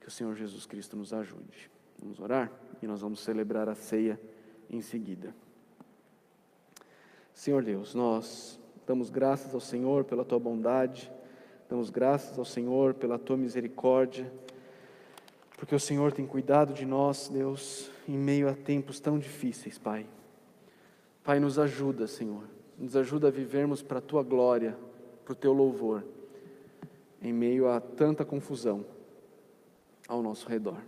Que 0.00 0.06
o 0.06 0.10
Senhor 0.10 0.34
Jesus 0.36 0.66
Cristo 0.66 0.96
nos 0.96 1.12
ajude. 1.12 1.70
Vamos 2.00 2.20
orar 2.20 2.52
e 2.80 2.86
nós 2.86 3.00
vamos 3.00 3.20
celebrar 3.20 3.68
a 3.68 3.74
ceia 3.74 4.20
em 4.70 4.80
seguida. 4.80 5.34
Senhor 7.32 7.64
Deus, 7.64 7.94
nós 7.94 8.60
damos 8.86 9.10
graças 9.10 9.52
ao 9.54 9.60
Senhor 9.60 10.04
pela 10.04 10.24
tua 10.24 10.38
bondade, 10.38 11.10
damos 11.68 11.90
graças 11.90 12.38
ao 12.38 12.44
Senhor 12.44 12.94
pela 12.94 13.18
tua 13.18 13.36
misericórdia, 13.36 14.32
porque 15.56 15.74
o 15.74 15.80
Senhor 15.80 16.12
tem 16.12 16.26
cuidado 16.26 16.72
de 16.72 16.84
nós, 16.84 17.28
Deus, 17.28 17.90
em 18.06 18.16
meio 18.16 18.48
a 18.48 18.54
tempos 18.54 19.00
tão 19.00 19.18
difíceis, 19.18 19.78
Pai. 19.78 20.06
Pai, 21.24 21.40
nos 21.40 21.58
ajuda, 21.58 22.06
Senhor, 22.06 22.44
nos 22.78 22.94
ajuda 22.94 23.28
a 23.28 23.30
vivermos 23.30 23.82
para 23.82 23.98
a 23.98 24.02
tua 24.02 24.22
glória, 24.22 24.76
para 25.24 25.32
o 25.32 25.34
teu 25.36 25.54
louvor, 25.54 26.04
em 27.22 27.32
meio 27.32 27.66
a 27.66 27.80
tanta 27.80 28.26
confusão 28.26 28.84
ao 30.06 30.22
nosso 30.22 30.46
redor. 30.46 30.82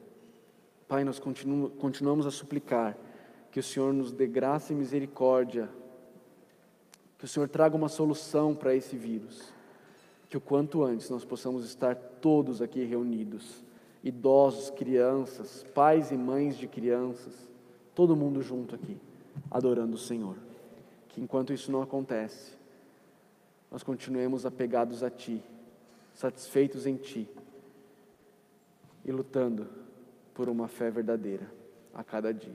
Pai, 0.86 1.04
nós 1.04 1.18
continuamos, 1.18 1.72
continuamos 1.78 2.26
a 2.26 2.30
suplicar 2.30 2.98
que 3.50 3.58
o 3.58 3.62
Senhor 3.62 3.94
nos 3.94 4.12
dê 4.12 4.26
graça 4.26 4.74
e 4.74 4.76
misericórdia, 4.76 5.70
que 7.18 7.24
o 7.24 7.28
Senhor 7.28 7.48
traga 7.48 7.74
uma 7.74 7.88
solução 7.88 8.54
para 8.54 8.74
esse 8.74 8.94
vírus, 8.94 9.54
que 10.28 10.36
o 10.36 10.40
quanto 10.40 10.84
antes 10.84 11.08
nós 11.08 11.24
possamos 11.24 11.64
estar 11.64 11.96
todos 11.96 12.60
aqui 12.60 12.84
reunidos, 12.84 13.64
idosos, 14.04 14.68
crianças, 14.68 15.64
pais 15.74 16.10
e 16.10 16.16
mães 16.18 16.58
de 16.58 16.68
crianças, 16.68 17.48
todo 17.94 18.14
mundo 18.14 18.42
junto 18.42 18.74
aqui, 18.74 18.98
adorando 19.50 19.94
o 19.94 19.98
Senhor. 19.98 20.36
Que 21.08 21.20
enquanto 21.20 21.52
isso 21.52 21.72
não 21.72 21.82
acontece, 21.82 22.52
nós 23.70 23.82
continuemos 23.82 24.46
apegados 24.46 25.02
a 25.02 25.10
Ti, 25.10 25.42
satisfeitos 26.14 26.86
em 26.86 26.96
Ti 26.96 27.28
e 29.04 29.12
lutando 29.12 29.66
por 30.34 30.48
uma 30.48 30.68
fé 30.68 30.90
verdadeira 30.90 31.50
a 31.94 32.04
cada 32.04 32.32
dia. 32.32 32.54